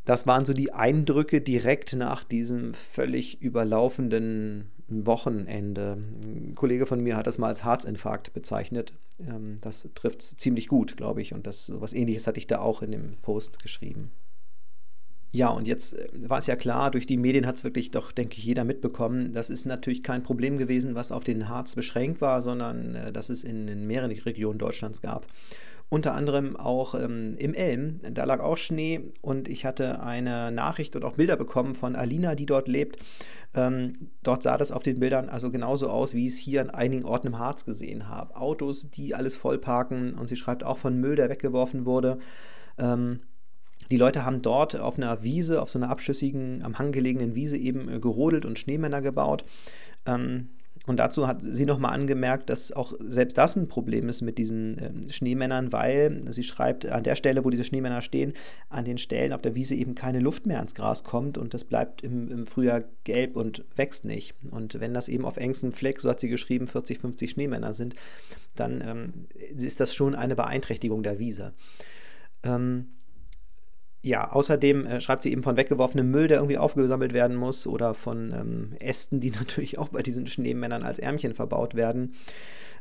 das 0.05 0.27
waren 0.27 0.45
so 0.45 0.53
die 0.53 0.71
Eindrücke 0.71 1.41
direkt 1.41 1.95
nach 1.95 2.23
diesem 2.23 2.75
völlig 2.75 3.41
überlaufenden 3.41 4.69
Wochenende. 4.87 5.97
Ein 6.23 6.53
Kollege 6.53 6.85
von 6.85 7.01
mir 7.01 7.17
hat 7.17 7.25
das 7.25 7.39
mal 7.39 7.47
als 7.47 7.63
Herzinfarkt 7.63 8.31
bezeichnet. 8.33 8.93
Ähm, 9.19 9.57
das 9.61 9.89
trifft 9.95 10.21
es 10.21 10.37
ziemlich 10.37 10.67
gut, 10.67 10.97
glaube 10.97 11.23
ich. 11.23 11.33
Und 11.33 11.47
das 11.47 11.65
sowas 11.65 11.93
ähnliches 11.93 12.27
hatte 12.27 12.39
ich 12.39 12.45
da 12.45 12.59
auch 12.59 12.83
in 12.83 12.91
dem 12.91 13.17
Post 13.23 13.59
geschrieben. 13.59 14.11
Ja, 15.31 15.49
und 15.49 15.67
jetzt 15.67 15.93
äh, 15.93 16.07
war 16.27 16.39
es 16.39 16.47
ja 16.47 16.55
klar, 16.55 16.91
durch 16.91 17.05
die 17.05 17.17
Medien 17.17 17.45
hat 17.45 17.57
es 17.57 17.63
wirklich 17.63 17.91
doch, 17.91 18.11
denke 18.11 18.37
ich, 18.37 18.43
jeder 18.43 18.63
mitbekommen. 18.63 19.33
Das 19.33 19.49
ist 19.49 19.65
natürlich 19.65 20.01
kein 20.03 20.23
Problem 20.23 20.57
gewesen, 20.57 20.95
was 20.95 21.11
auf 21.11 21.23
den 21.23 21.49
Harz 21.49 21.75
beschränkt 21.75 22.21
war, 22.21 22.41
sondern 22.41 22.95
äh, 22.95 23.11
dass 23.11 23.29
es 23.29 23.43
in, 23.43 23.67
in, 23.67 23.85
mehreren 23.85 24.11
Regionen 24.11 24.57
Deutschlands 24.57 25.01
gab. 25.01 25.27
Unter 25.91 26.13
anderem 26.13 26.55
auch 26.55 26.93
ähm, 26.93 27.35
im 27.39 27.55
Elm, 27.55 27.99
da 28.11 28.23
lag 28.25 28.41
auch 28.41 28.57
Schnee 28.57 29.11
und 29.21 29.47
ich 29.47 29.65
hatte 29.65 30.01
eine 30.01 30.51
Nachricht 30.51 30.95
und 30.95 31.03
auch 31.03 31.15
Bilder 31.15 31.35
bekommen 31.35 31.73
von 31.73 31.95
Alina, 31.95 32.35
die 32.35 32.45
dort 32.45 32.67
lebt. 32.67 32.97
Ähm, 33.55 34.09
dort 34.21 34.43
sah 34.43 34.57
das 34.57 34.71
auf 34.71 34.83
den 34.83 34.99
Bildern 34.99 35.29
also 35.29 35.49
genauso 35.49 35.89
aus, 35.89 36.13
wie 36.13 36.27
ich 36.27 36.33
es 36.33 36.37
hier 36.37 36.61
an 36.61 36.69
einigen 36.69 37.05
Orten 37.05 37.27
im 37.27 37.39
Harz 37.39 37.65
gesehen 37.65 38.07
habe. 38.07 38.35
Autos, 38.35 38.91
die 38.91 39.15
alles 39.15 39.35
vollparken 39.35 40.13
und 40.13 40.29
sie 40.29 40.35
schreibt 40.35 40.63
auch 40.63 40.77
von 40.77 40.99
Müll, 40.99 41.15
der 41.15 41.29
weggeworfen 41.29 41.85
wurde. 41.85 42.19
Ähm, 42.77 43.21
die 43.91 43.97
Leute 43.97 44.25
haben 44.25 44.41
dort 44.41 44.79
auf 44.79 44.97
einer 44.97 45.23
Wiese, 45.23 45.61
auf 45.61 45.69
so 45.69 45.79
einer 45.79 45.89
abschüssigen, 45.89 46.63
am 46.63 46.77
Hang 46.77 46.91
gelegenen 46.91 47.35
Wiese 47.35 47.57
eben 47.57 47.89
äh, 47.89 47.99
gerodelt 47.99 48.45
und 48.45 48.59
Schneemänner 48.59 49.01
gebaut. 49.01 49.43
Ähm, 50.05 50.49
und 50.85 50.97
dazu 50.97 51.27
hat 51.27 51.41
sie 51.43 51.65
nochmal 51.65 51.93
angemerkt, 51.93 52.49
dass 52.49 52.71
auch 52.71 52.93
selbst 52.99 53.37
das 53.37 53.55
ein 53.55 53.67
Problem 53.67 54.09
ist 54.09 54.21
mit 54.21 54.37
diesen 54.37 54.77
äh, 54.77 55.11
Schneemännern, 55.11 55.71
weil 55.71 56.23
sie 56.31 56.43
schreibt, 56.43 56.87
an 56.87 57.03
der 57.03 57.15
Stelle, 57.15 57.45
wo 57.45 57.49
diese 57.49 57.63
Schneemänner 57.63 58.01
stehen, 58.01 58.33
an 58.69 58.85
den 58.85 58.97
Stellen 58.97 59.33
auf 59.33 59.41
der 59.41 59.55
Wiese 59.55 59.75
eben 59.75 59.93
keine 59.93 60.19
Luft 60.19 60.47
mehr 60.47 60.57
ans 60.57 60.73
Gras 60.75 61.03
kommt 61.03 61.37
und 61.37 61.53
das 61.53 61.63
bleibt 61.63 62.01
im, 62.01 62.29
im 62.29 62.47
Frühjahr 62.47 62.83
gelb 63.03 63.35
und 63.35 63.65
wächst 63.75 64.05
nicht. 64.05 64.35
Und 64.49 64.79
wenn 64.79 64.93
das 64.93 65.09
eben 65.09 65.25
auf 65.25 65.37
engstem 65.37 65.71
Fleck, 65.71 65.99
so 66.01 66.09
hat 66.09 66.19
sie 66.19 66.29
geschrieben, 66.29 66.65
40, 66.65 66.99
50 66.99 67.29
Schneemänner 67.29 67.73
sind, 67.73 67.95
dann 68.55 68.81
ähm, 68.81 69.13
ist 69.57 69.79
das 69.79 69.93
schon 69.93 70.15
eine 70.15 70.35
Beeinträchtigung 70.35 71.03
der 71.03 71.19
Wiese. 71.19 71.53
Ähm, 72.43 72.87
ja, 74.01 74.31
außerdem 74.31 74.85
äh, 74.85 75.01
schreibt 75.01 75.23
sie 75.23 75.31
eben 75.31 75.43
von 75.43 75.57
weggeworfenem 75.57 76.09
Müll, 76.09 76.27
der 76.27 76.37
irgendwie 76.37 76.57
aufgesammelt 76.57 77.13
werden 77.13 77.35
muss, 77.35 77.67
oder 77.67 77.93
von 77.93 78.31
ähm, 78.31 78.73
Ästen, 78.79 79.19
die 79.19 79.31
natürlich 79.39 79.77
auch 79.77 79.89
bei 79.89 80.01
diesen 80.01 80.27
Schneemännern 80.27 80.83
als 80.83 80.99
Ärmchen 80.99 81.35
verbaut 81.35 81.75
werden. 81.75 82.13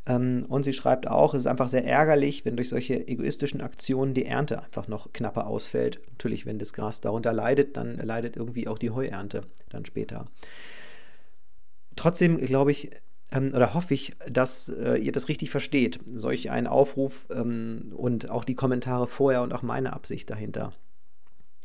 Ähm, 0.06 0.46
und 0.48 0.64
sie 0.64 0.72
schreibt 0.72 1.08
auch, 1.08 1.34
es 1.34 1.42
ist 1.42 1.46
einfach 1.46 1.68
sehr 1.68 1.84
ärgerlich, 1.84 2.44
wenn 2.44 2.56
durch 2.56 2.68
solche 2.68 3.08
egoistischen 3.08 3.60
Aktionen 3.60 4.14
die 4.14 4.26
Ernte 4.26 4.62
einfach 4.62 4.86
noch 4.86 5.12
knapper 5.12 5.48
ausfällt. 5.48 6.00
Natürlich, 6.10 6.46
wenn 6.46 6.60
das 6.60 6.72
Gras 6.72 7.00
darunter 7.00 7.32
leidet, 7.32 7.76
dann 7.76 7.96
leidet 7.96 8.36
irgendwie 8.36 8.68
auch 8.68 8.78
die 8.78 8.90
Heuernte 8.90 9.42
dann 9.70 9.84
später. 9.84 10.26
Trotzdem 11.96 12.36
glaube 12.38 12.70
ich, 12.70 12.90
ähm, 13.32 13.52
oder 13.54 13.74
hoffe 13.74 13.92
ich, 13.92 14.14
dass 14.30 14.68
äh, 14.68 14.98
ihr 14.98 15.10
das 15.10 15.28
richtig 15.28 15.50
versteht, 15.50 15.98
solch 16.06 16.52
einen 16.52 16.68
Aufruf 16.68 17.26
ähm, 17.32 17.92
und 17.96 18.30
auch 18.30 18.44
die 18.44 18.54
Kommentare 18.54 19.08
vorher 19.08 19.42
und 19.42 19.52
auch 19.52 19.62
meine 19.62 19.92
Absicht 19.94 20.30
dahinter 20.30 20.72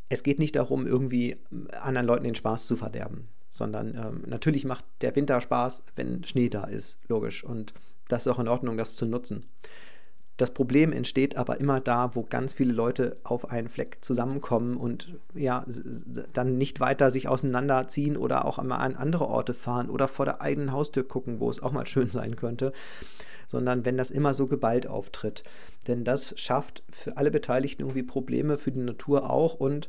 es 0.08 0.22
geht 0.22 0.38
nicht 0.38 0.56
darum, 0.56 0.86
irgendwie 0.86 1.32
äh, 1.32 1.36
anderen 1.80 2.06
Leuten 2.06 2.24
den 2.24 2.34
Spaß 2.34 2.66
zu 2.66 2.76
verderben, 2.76 3.28
sondern 3.48 3.94
ähm, 3.94 4.22
natürlich 4.26 4.64
macht 4.64 4.84
der 5.00 5.14
Winter 5.16 5.40
Spaß, 5.40 5.84
wenn 5.96 6.24
Schnee 6.24 6.48
da 6.48 6.64
ist, 6.64 6.98
logisch. 7.08 7.44
Und 7.44 7.74
das 8.08 8.26
ist 8.26 8.32
auch 8.32 8.38
in 8.38 8.48
Ordnung, 8.48 8.76
das 8.76 8.96
zu 8.96 9.06
nutzen. 9.06 9.46
Das 10.36 10.50
Problem 10.50 10.92
entsteht 10.92 11.36
aber 11.36 11.60
immer 11.60 11.80
da, 11.80 12.16
wo 12.16 12.24
ganz 12.24 12.54
viele 12.54 12.72
Leute 12.72 13.18
auf 13.22 13.50
einen 13.50 13.68
Fleck 13.68 13.98
zusammenkommen 14.00 14.76
und 14.76 15.14
ja, 15.32 15.64
dann 16.32 16.58
nicht 16.58 16.80
weiter 16.80 17.12
sich 17.12 17.28
auseinanderziehen 17.28 18.16
oder 18.16 18.44
auch 18.44 18.58
einmal 18.58 18.80
an 18.80 18.96
andere 18.96 19.28
Orte 19.28 19.54
fahren 19.54 19.88
oder 19.88 20.08
vor 20.08 20.24
der 20.24 20.42
eigenen 20.42 20.72
Haustür 20.72 21.04
gucken, 21.04 21.38
wo 21.38 21.48
es 21.48 21.62
auch 21.62 21.70
mal 21.70 21.86
schön 21.86 22.10
sein 22.10 22.34
könnte, 22.34 22.72
sondern 23.46 23.84
wenn 23.84 23.96
das 23.96 24.10
immer 24.10 24.34
so 24.34 24.48
geballt 24.48 24.88
auftritt. 24.88 25.44
Denn 25.86 26.04
das 26.04 26.38
schafft 26.38 26.82
für 26.90 27.16
alle 27.16 27.30
Beteiligten 27.30 27.82
irgendwie 27.82 28.02
Probleme, 28.02 28.58
für 28.58 28.72
die 28.72 28.80
Natur 28.80 29.30
auch 29.30 29.54
und 29.54 29.88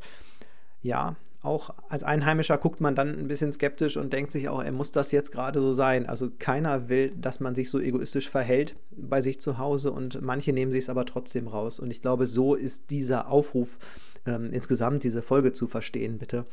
ja, 0.82 1.16
auch 1.42 1.70
als 1.88 2.02
Einheimischer 2.02 2.58
guckt 2.58 2.80
man 2.80 2.94
dann 2.94 3.18
ein 3.18 3.28
bisschen 3.28 3.52
skeptisch 3.52 3.96
und 3.96 4.12
denkt 4.12 4.32
sich 4.32 4.48
auch, 4.48 4.62
er 4.62 4.72
muss 4.72 4.90
das 4.90 5.12
jetzt 5.12 5.30
gerade 5.30 5.60
so 5.60 5.72
sein. 5.72 6.06
Also 6.06 6.28
keiner 6.38 6.88
will, 6.88 7.12
dass 7.16 7.40
man 7.40 7.54
sich 7.54 7.70
so 7.70 7.78
egoistisch 7.78 8.28
verhält 8.28 8.74
bei 8.90 9.20
sich 9.20 9.40
zu 9.40 9.58
Hause 9.58 9.92
und 9.92 10.20
manche 10.22 10.52
nehmen 10.52 10.72
sich 10.72 10.84
es 10.84 10.90
aber 10.90 11.06
trotzdem 11.06 11.46
raus. 11.46 11.78
Und 11.78 11.90
ich 11.90 12.02
glaube, 12.02 12.26
so 12.26 12.54
ist 12.56 12.90
dieser 12.90 13.28
Aufruf 13.28 13.78
ähm, 14.26 14.50
insgesamt, 14.52 15.04
diese 15.04 15.22
Folge 15.22 15.52
zu 15.52 15.68
verstehen, 15.68 16.18
bitte. 16.18 16.46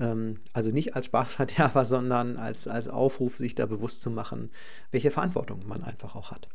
Ähm, 0.00 0.40
also 0.52 0.70
nicht 0.70 0.96
als 0.96 1.06
Spaßverderber, 1.06 1.84
sondern 1.84 2.36
als, 2.36 2.66
als 2.66 2.88
Aufruf, 2.88 3.36
sich 3.36 3.54
da 3.54 3.66
bewusst 3.66 4.02
zu 4.02 4.10
machen, 4.10 4.50
welche 4.90 5.12
Verantwortung 5.12 5.66
man 5.66 5.84
einfach 5.84 6.16
auch 6.16 6.32
hat. 6.32 6.48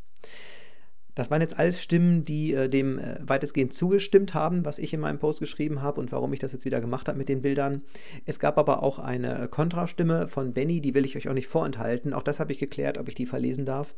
Das 1.17 1.32
waren 1.32 1.41
jetzt 1.41 1.58
alles 1.58 1.82
Stimmen, 1.82 2.25
die 2.25 2.53
äh, 2.53 2.69
dem 2.69 2.99
äh, 2.99 3.15
weitestgehend 3.21 3.73
zugestimmt 3.73 4.36
haben, 4.36 4.65
was 4.65 4.77
ich 4.77 4.93
in 4.93 4.99
meinem 4.99 5.17
Post 5.17 5.39
geschrieben 5.39 5.82
habe 5.82 5.99
und 5.99 6.12
warum 6.12 6.32
ich 6.32 6.39
das 6.39 6.53
jetzt 6.53 6.63
wieder 6.63 6.80
gemacht 6.80 7.08
habe 7.08 7.17
mit 7.17 7.27
den 7.27 7.41
Bildern. 7.41 7.82
Es 8.27 8.38
gab 8.38 8.60
aber 8.60 8.84
auch 8.84 8.99
eine 8.99 9.47
Kontrastimme 9.47 10.27
von 10.27 10.53
Benny, 10.53 10.80
die 10.80 10.93
will 10.93 11.06
ich 11.06 11.17
euch 11.17 11.27
auch 11.27 11.34
nicht 11.34 11.47
vorenthalten. 11.47 12.13
Auch 12.13 12.21
das 12.21 12.39
habe 12.39 12.51
ich 12.51 12.60
geklärt, 12.60 12.99
ob 12.99 13.10
ich 13.10 13.15
die 13.15 13.25
verlesen 13.25 13.65
darf. 13.65 13.95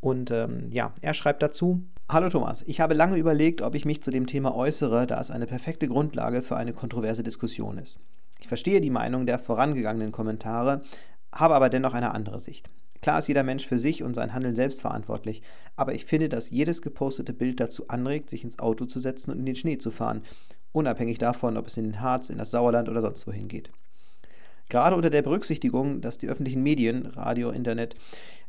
Und 0.00 0.30
ähm, 0.30 0.68
ja, 0.70 0.94
er 1.00 1.12
schreibt 1.12 1.42
dazu. 1.42 1.82
Hallo 2.08 2.28
Thomas, 2.28 2.62
ich 2.62 2.80
habe 2.80 2.94
lange 2.94 3.16
überlegt, 3.16 3.62
ob 3.62 3.74
ich 3.74 3.84
mich 3.84 4.04
zu 4.04 4.12
dem 4.12 4.28
Thema 4.28 4.54
äußere, 4.54 5.08
da 5.08 5.20
es 5.20 5.32
eine 5.32 5.48
perfekte 5.48 5.88
Grundlage 5.88 6.40
für 6.40 6.56
eine 6.56 6.72
kontroverse 6.72 7.24
Diskussion 7.24 7.78
ist. 7.78 7.98
Ich 8.38 8.46
verstehe 8.46 8.80
die 8.80 8.90
Meinung 8.90 9.26
der 9.26 9.40
vorangegangenen 9.40 10.12
Kommentare, 10.12 10.82
habe 11.32 11.56
aber 11.56 11.68
dennoch 11.68 11.94
eine 11.94 12.12
andere 12.12 12.38
Sicht. 12.38 12.70
Klar 13.00 13.18
ist 13.18 13.28
jeder 13.28 13.42
Mensch 13.42 13.66
für 13.66 13.78
sich 13.78 14.02
und 14.02 14.14
sein 14.14 14.34
Handeln 14.34 14.54
selbst 14.54 14.82
verantwortlich, 14.82 15.42
aber 15.76 15.94
ich 15.94 16.04
finde, 16.04 16.28
dass 16.28 16.50
jedes 16.50 16.82
gepostete 16.82 17.32
Bild 17.32 17.60
dazu 17.60 17.88
anregt, 17.88 18.30
sich 18.30 18.44
ins 18.44 18.58
Auto 18.58 18.84
zu 18.84 19.00
setzen 19.00 19.30
und 19.30 19.38
in 19.38 19.46
den 19.46 19.56
Schnee 19.56 19.78
zu 19.78 19.90
fahren, 19.90 20.22
unabhängig 20.72 21.18
davon, 21.18 21.56
ob 21.56 21.66
es 21.66 21.76
in 21.76 21.84
den 21.84 22.00
Harz, 22.00 22.30
in 22.30 22.38
das 22.38 22.50
Sauerland 22.50 22.88
oder 22.88 23.00
sonst 23.00 23.26
wohin 23.26 23.48
geht. 23.48 23.70
Gerade 24.68 24.94
unter 24.94 25.10
der 25.10 25.22
Berücksichtigung, 25.22 26.00
dass 26.00 26.18
die 26.18 26.28
öffentlichen 26.28 26.62
Medien, 26.62 27.06
Radio, 27.06 27.50
Internet, 27.50 27.96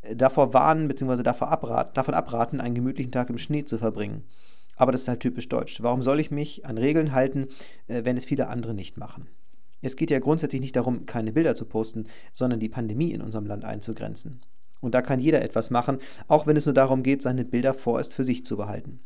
äh, 0.02 0.16
davor 0.16 0.54
warnen 0.54 0.88
bzw. 0.88 1.24
Davon 1.24 2.14
abraten, 2.14 2.62
einen 2.62 2.76
gemütlichen 2.76 3.12
Tag 3.12 3.30
im 3.30 3.40
Schnee 3.40 3.66
zu 3.66 3.78
verbringen. 3.80 4.24
Aber 4.76 4.92
das 4.92 5.02
ist 5.02 5.08
halt 5.08 5.20
typisch 5.20 5.50
deutsch. 5.50 5.82
Warum 5.82 6.02
soll 6.02 6.20
ich 6.20 6.30
mich 6.30 6.66
an 6.66 6.78
Regeln 6.78 7.14
halten, 7.14 7.48
äh, 7.88 8.04
wenn 8.06 8.18
es 8.18 8.26
viele 8.26 8.48
andere 8.48 8.74
nicht 8.74 8.98
machen? 8.98 9.28
Es 9.82 9.96
geht 9.96 10.12
ja 10.12 10.20
grundsätzlich 10.20 10.62
nicht 10.62 10.76
darum, 10.76 11.06
keine 11.06 11.34
Bilder 11.34 11.56
zu 11.56 11.66
posten, 11.66 12.06
sondern 12.34 12.60
die 12.60 12.70
Pandemie 12.70 13.12
in 13.12 13.22
unserem 13.22 13.46
Land 13.46 13.66
einzugrenzen. 13.66 14.42
Und 14.80 14.96
da 14.96 15.02
kann 15.02 15.20
jeder 15.20 15.42
etwas 15.42 15.70
machen, 15.70 16.00
auch 16.28 16.48
wenn 16.48 16.58
es 16.58 16.66
nur 16.66 16.74
darum 16.74 17.04
geht, 17.04 17.22
seine 17.22 17.46
Bilder 17.46 17.74
vorerst 17.74 18.14
für 18.14 18.24
sich 18.24 18.46
zu 18.46 18.58
behalten. 18.58 19.00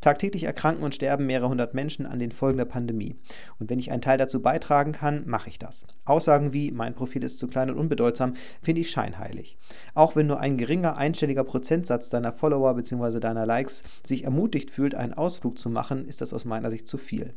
Tagtäglich 0.00 0.42
erkranken 0.42 0.82
und 0.82 0.96
sterben 0.96 1.26
mehrere 1.26 1.48
hundert 1.48 1.74
Menschen 1.74 2.06
an 2.06 2.18
den 2.18 2.32
Folgen 2.32 2.58
der 2.58 2.64
Pandemie. 2.64 3.14
Und 3.60 3.70
wenn 3.70 3.78
ich 3.78 3.92
einen 3.92 4.02
Teil 4.02 4.18
dazu 4.18 4.42
beitragen 4.42 4.90
kann, 4.90 5.22
mache 5.26 5.48
ich 5.48 5.60
das. 5.60 5.86
Aussagen 6.04 6.52
wie, 6.52 6.72
mein 6.72 6.96
Profil 6.96 7.22
ist 7.22 7.38
zu 7.38 7.46
klein 7.46 7.70
und 7.70 7.78
unbedeutsam, 7.78 8.34
finde 8.62 8.80
ich 8.80 8.90
scheinheilig. 8.90 9.58
Auch 9.94 10.16
wenn 10.16 10.26
nur 10.26 10.40
ein 10.40 10.58
geringer 10.58 10.96
einstelliger 10.96 11.44
Prozentsatz 11.44 12.10
deiner 12.10 12.32
Follower 12.32 12.74
bzw. 12.74 13.20
deiner 13.20 13.46
Likes 13.46 13.84
sich 14.02 14.24
ermutigt 14.24 14.70
fühlt, 14.70 14.96
einen 14.96 15.14
Ausflug 15.14 15.56
zu 15.56 15.70
machen, 15.70 16.04
ist 16.04 16.20
das 16.20 16.32
aus 16.32 16.44
meiner 16.44 16.70
Sicht 16.70 16.88
zu 16.88 16.98
viel. 16.98 17.34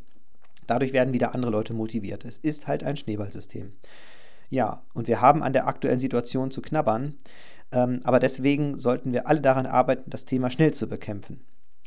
Dadurch 0.68 0.94
werden 0.94 1.14
wieder 1.14 1.34
andere 1.34 1.52
Leute 1.52 1.74
motiviert. 1.74 2.26
Es 2.26 2.38
ist 2.38 2.68
halt 2.68 2.84
ein 2.84 2.98
Schneeballsystem. 2.98 3.74
Ja, 4.50 4.84
und 4.94 5.08
wir 5.08 5.22
haben 5.22 5.44
an 5.44 5.54
der 5.54 5.68
aktuellen 5.68 6.00
Situation 6.00 6.52
zu 6.52 6.62
knabbern, 6.62 7.16
ähm, 7.72 8.02
aber 8.04 8.20
deswegen 8.20 8.78
sollten 8.78 9.12
wir 9.12 9.28
alle 9.28 9.42
daran 9.42 9.66
arbeiten, 9.66 10.10
das 10.10 10.26
Thema 10.26 10.50
schnell 10.50 10.74
zu 10.74 10.88
bekämpfen. 10.88 11.42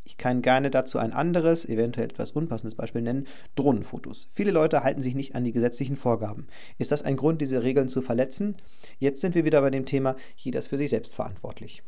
Ich 0.05 0.17
kann 0.17 0.41
gerne 0.41 0.71
dazu 0.71 0.99
ein 0.99 1.13
anderes, 1.13 1.69
eventuell 1.69 2.07
etwas 2.07 2.33
unpassendes 2.33 2.75
Beispiel 2.75 3.03
nennen, 3.03 3.27
Drohnenfotos. 3.57 4.31
Viele 4.33 4.53
Leute 4.53 4.83
halten 4.83 5.03
sich 5.03 5.15
nicht 5.15 5.35
an 5.35 5.45
die 5.45 5.53
gesetzlichen 5.53 5.97
Vorgaben. 5.97 6.47
Ist 6.79 6.93
das 6.93 7.03
ein 7.03 7.17
Grund, 7.17 7.43
diese 7.43 7.63
Regeln 7.63 7.89
zu 7.89 8.01
verletzen? 8.01 8.57
Jetzt 8.99 9.21
sind 9.21 9.35
wir 9.35 9.45
wieder 9.45 9.61
bei 9.61 9.69
dem 9.69 9.85
Thema, 9.85 10.17
jeder 10.35 10.61
ist 10.61 10.69
für 10.69 10.79
sich 10.79 10.89
selbst 10.89 11.15
verantwortlich. 11.15 11.83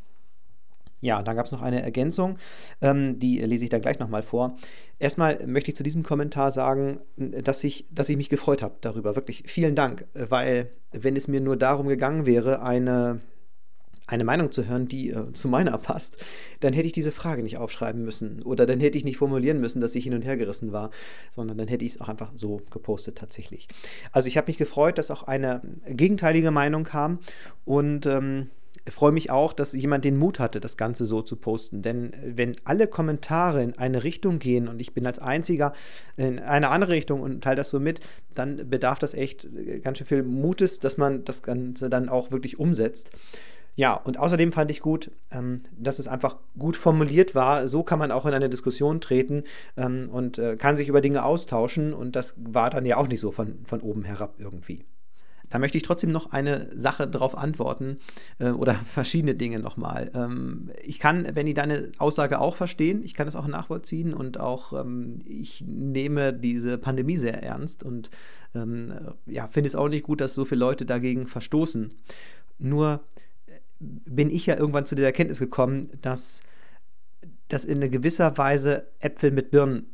Ja, 1.01 1.23
dann 1.23 1.37
gab 1.37 1.47
es 1.47 1.53
noch 1.53 1.63
eine 1.63 1.83
Ergänzung, 1.83 2.37
ähm, 2.81 3.19
die 3.19 3.39
lese 3.39 3.65
ich 3.65 3.71
dann 3.71 3.81
gleich 3.81 3.99
nochmal 3.99 4.23
vor. 4.23 4.57
Erstmal 4.99 5.47
möchte 5.47 5.71
ich 5.71 5.77
zu 5.77 5.83
diesem 5.83 6.03
Kommentar 6.03 6.51
sagen, 6.51 7.01
dass 7.17 7.65
ich, 7.65 7.87
dass 7.91 8.11
ich 8.11 8.19
mich 8.19 8.29
gefreut 8.29 8.63
habe 8.63 8.77
darüber. 8.83 9.17
Wirklich 9.17 9.45
vielen 9.47 9.75
Dank, 9.75 10.07
weil 10.13 10.71
wenn 10.93 11.17
es 11.17 11.27
mir 11.27 11.41
nur 11.41 11.57
darum 11.57 11.89
gegangen 11.89 12.27
wäre, 12.27 12.63
eine, 12.63 13.21
eine 14.07 14.25
Meinung 14.25 14.53
zu 14.53 14.67
hören, 14.67 14.89
die 14.89 15.11
äh, 15.11 15.33
zu 15.33 15.49
meiner 15.49 15.79
passt, 15.79 16.19
dann 16.61 16.75
hätte 16.75 16.87
ich 16.87 16.93
diese 16.93 17.13
Frage 17.13 17.43
nicht 17.43 17.57
aufschreiben 17.57 18.05
müssen 18.05 18.43
oder 18.43 18.67
dann 18.67 18.81
hätte 18.81 18.99
ich 18.99 19.05
nicht 19.05 19.17
formulieren 19.17 19.59
müssen, 19.59 19.81
dass 19.81 19.95
ich 19.95 20.05
hin 20.05 20.15
und 20.15 20.25
her 20.27 20.37
gerissen 20.37 20.73
war, 20.73 20.91
sondern 21.31 21.57
dann 21.57 21.69
hätte 21.69 21.85
ich 21.87 21.93
es 21.93 22.01
auch 22.03 22.09
einfach 22.09 22.33
so 22.35 22.61
gepostet 22.71 23.17
tatsächlich. 23.17 23.69
Also 24.13 24.29
ich 24.29 24.37
habe 24.37 24.49
mich 24.49 24.59
gefreut, 24.59 24.99
dass 24.99 25.11
auch 25.11 25.23
eine 25.23 25.63
gegenteilige 25.87 26.51
Meinung 26.51 26.85
kam 26.85 27.21
und 27.65 28.05
ähm, 28.05 28.51
freue 28.91 29.13
mich 29.13 29.31
auch, 29.31 29.53
dass 29.53 29.73
jemand 29.73 30.05
den 30.05 30.17
Mut 30.17 30.39
hatte, 30.39 30.61
das 30.61 30.77
Ganze 30.77 31.05
so 31.05 31.23
zu 31.23 31.37
posten. 31.37 31.83
Denn 31.83 32.13
äh, 32.13 32.33
wenn 32.37 32.57
alle 32.65 32.87
Kommentare 32.87 33.63
in 33.63 33.79
eine 33.79 34.05
Richtung 34.05 34.39
gehen 34.39 34.69
und 34.69 34.81
ich 34.81 34.95
bin 34.95 35.07
als 35.07 35.19
einziger 35.19 35.73
in 36.17 36.39
eine 36.39 36.69
andere 36.71 36.93
Richtung 36.93 37.21
und 37.21 37.43
teile 37.43 37.57
das 37.57 37.71
so 37.71 37.81
mit, 37.81 38.01
dann 38.35 38.69
bedarf 38.69 38.99
das 38.99 39.15
echt 39.15 39.45
äh, 39.45 39.81
ganz 39.81 39.99
schön 39.99 40.07
viel 40.07 40.23
Mutes, 40.23 40.81
dass 40.81 40.97
man 40.97 41.25
das 41.25 41.43
Ganze 41.43 41.91
dann 41.91 42.09
auch 42.09 42.31
wirklich 42.31 42.59
umsetzt. 42.59 43.11
Ja, 43.77 43.95
und 43.95 44.19
außerdem 44.19 44.53
fand 44.53 44.71
ich 44.71 44.81
gut, 44.81 45.11
ähm, 45.31 45.63
dass 45.79 45.99
es 45.99 46.09
einfach 46.09 46.37
gut 46.59 46.77
formuliert 46.77 47.35
war. 47.35 47.69
So 47.69 47.83
kann 47.83 47.99
man 47.99 48.11
auch 48.11 48.27
in 48.27 48.35
eine 48.35 48.51
Diskussion 48.51 49.01
treten 49.01 49.45
ähm, 49.77 50.11
und 50.11 50.39
äh, 50.39 50.57
kann 50.57 50.77
sich 50.77 50.89
über 50.89 51.01
Dinge 51.01 51.25
austauschen. 51.25 51.95
Und 51.95 52.17
das 52.17 52.35
war 52.37 52.71
dann 52.71 52.85
ja 52.85 52.97
auch 52.97 53.09
nicht 53.09 53.21
so 53.21 53.31
von, 53.31 53.65
von 53.65 53.81
oben 53.81 54.05
herab 54.05 54.35
irgendwie. 54.39 54.85
Da 55.51 55.59
möchte 55.59 55.77
ich 55.77 55.83
trotzdem 55.83 56.13
noch 56.13 56.33
eine 56.33 56.71
Sache 56.75 57.07
drauf 57.09 57.37
antworten 57.37 57.99
äh, 58.39 58.51
oder 58.51 58.75
verschiedene 58.87 59.35
Dinge 59.35 59.59
nochmal. 59.59 60.11
Ähm, 60.15 60.71
ich 60.83 60.99
kann, 60.99 61.25
Benny, 61.35 61.55
deine 61.55 61.93
Aussage 61.99 62.41
auch 62.41 62.55
verstehen. 62.55 63.03
Ich 63.05 63.15
kann 63.15 63.29
es 63.29 63.37
auch 63.37 63.47
nachvollziehen 63.47 64.15
und 64.15 64.39
auch 64.39 64.73
ähm, 64.73 65.21
ich 65.27 65.63
nehme 65.67 66.33
diese 66.33 66.79
Pandemie 66.79 67.17
sehr 67.17 67.43
ernst 67.43 67.83
und 67.83 68.11
ähm, 68.55 68.93
ja, 69.27 69.49
finde 69.49 69.69
es 69.69 69.77
auch 69.77 69.89
nicht 69.89 70.05
gut, 70.05 70.21
dass 70.21 70.35
so 70.35 70.45
viele 70.45 70.61
Leute 70.61 70.87
dagegen 70.87 71.27
verstoßen. 71.27 71.93
Nur 72.59 73.01
äh, 73.47 73.53
bin 73.79 74.31
ich 74.31 74.47
ja 74.47 74.57
irgendwann 74.57 74.87
zu 74.87 74.95
der 74.95 75.07
Erkenntnis 75.07 75.39
gekommen, 75.39 75.91
dass 76.01 76.41
das 77.49 77.65
in 77.65 77.81
gewisser 77.91 78.39
Weise 78.39 78.87
Äpfel 79.01 79.33
mit 79.33 79.51
Birnen 79.51 79.87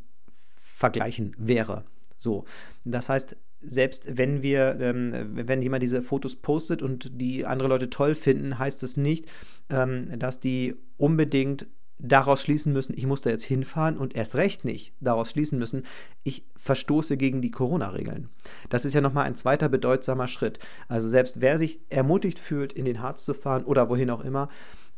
vergleichen 0.57 1.35
wäre. 1.39 1.85
So, 2.19 2.45
das 2.85 3.09
heißt, 3.09 3.37
selbst 3.63 4.05
wenn 4.07 4.43
wir, 4.43 4.79
ähm, 4.81 5.31
wenn 5.33 5.63
jemand 5.63 5.83
diese 5.83 6.03
Fotos 6.03 6.37
postet 6.37 6.83
und 6.83 7.21
die 7.21 7.47
andere 7.47 7.69
Leute 7.69 7.91
toll 7.91 8.15
finden, 8.15 8.59
heißt 8.59 8.83
es 8.83 8.95
das 8.95 8.97
nicht, 8.97 9.27
ähm, 9.71 10.19
dass 10.19 10.41
die 10.41 10.77
unbedingt 10.97 11.67
daraus 11.99 12.43
schließen 12.43 12.73
müssen, 12.73 12.95
ich 12.97 13.07
muss 13.07 13.23
da 13.23 13.31
jetzt 13.31 13.45
hinfahren 13.45 13.97
und 13.97 14.15
erst 14.15 14.35
recht 14.35 14.65
nicht 14.65 14.93
daraus 15.01 15.31
schließen 15.31 15.59
müssen, 15.59 15.85
ich 16.25 16.45
verstoße 16.57 17.17
gegen 17.17 17.41
die 17.41 17.51
Corona-Regeln. 17.51 18.29
Das 18.69 18.85
ist 18.85 18.93
ja 18.93 19.01
nochmal 19.01 19.25
ein 19.25 19.35
zweiter 19.35 19.69
bedeutsamer 19.69 20.29
Schritt. 20.29 20.59
Also 20.89 21.09
selbst 21.09 21.41
wer 21.41 21.57
sich 21.57 21.81
ermutigt 21.89 22.39
fühlt, 22.39 22.73
in 22.73 22.85
den 22.85 23.01
Harz 23.01 23.25
zu 23.25 23.33
fahren 23.33 23.65
oder 23.65 23.89
wohin 23.89 24.11
auch 24.11 24.23
immer, 24.23 24.49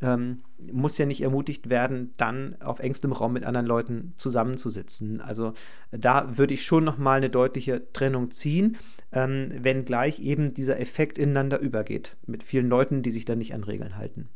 ähm, 0.00 0.42
muss 0.72 0.98
ja 0.98 1.06
nicht 1.06 1.22
ermutigt 1.22 1.70
werden, 1.70 2.14
dann 2.16 2.60
auf 2.60 2.78
engstem 2.78 3.12
Raum 3.12 3.32
mit 3.32 3.44
anderen 3.44 3.66
Leuten 3.66 4.14
zusammenzusitzen. 4.16 5.20
Also 5.20 5.54
da 5.90 6.36
würde 6.38 6.54
ich 6.54 6.64
schon 6.64 6.84
nochmal 6.84 7.18
eine 7.18 7.30
deutliche 7.30 7.92
Trennung 7.92 8.30
ziehen, 8.30 8.76
ähm, 9.12 9.50
wenngleich 9.58 10.20
eben 10.20 10.54
dieser 10.54 10.80
Effekt 10.80 11.18
ineinander 11.18 11.60
übergeht 11.60 12.16
mit 12.26 12.42
vielen 12.42 12.68
Leuten, 12.68 13.02
die 13.02 13.10
sich 13.10 13.24
dann 13.24 13.38
nicht 13.38 13.54
an 13.54 13.64
Regeln 13.64 13.96
halten. 13.96 14.28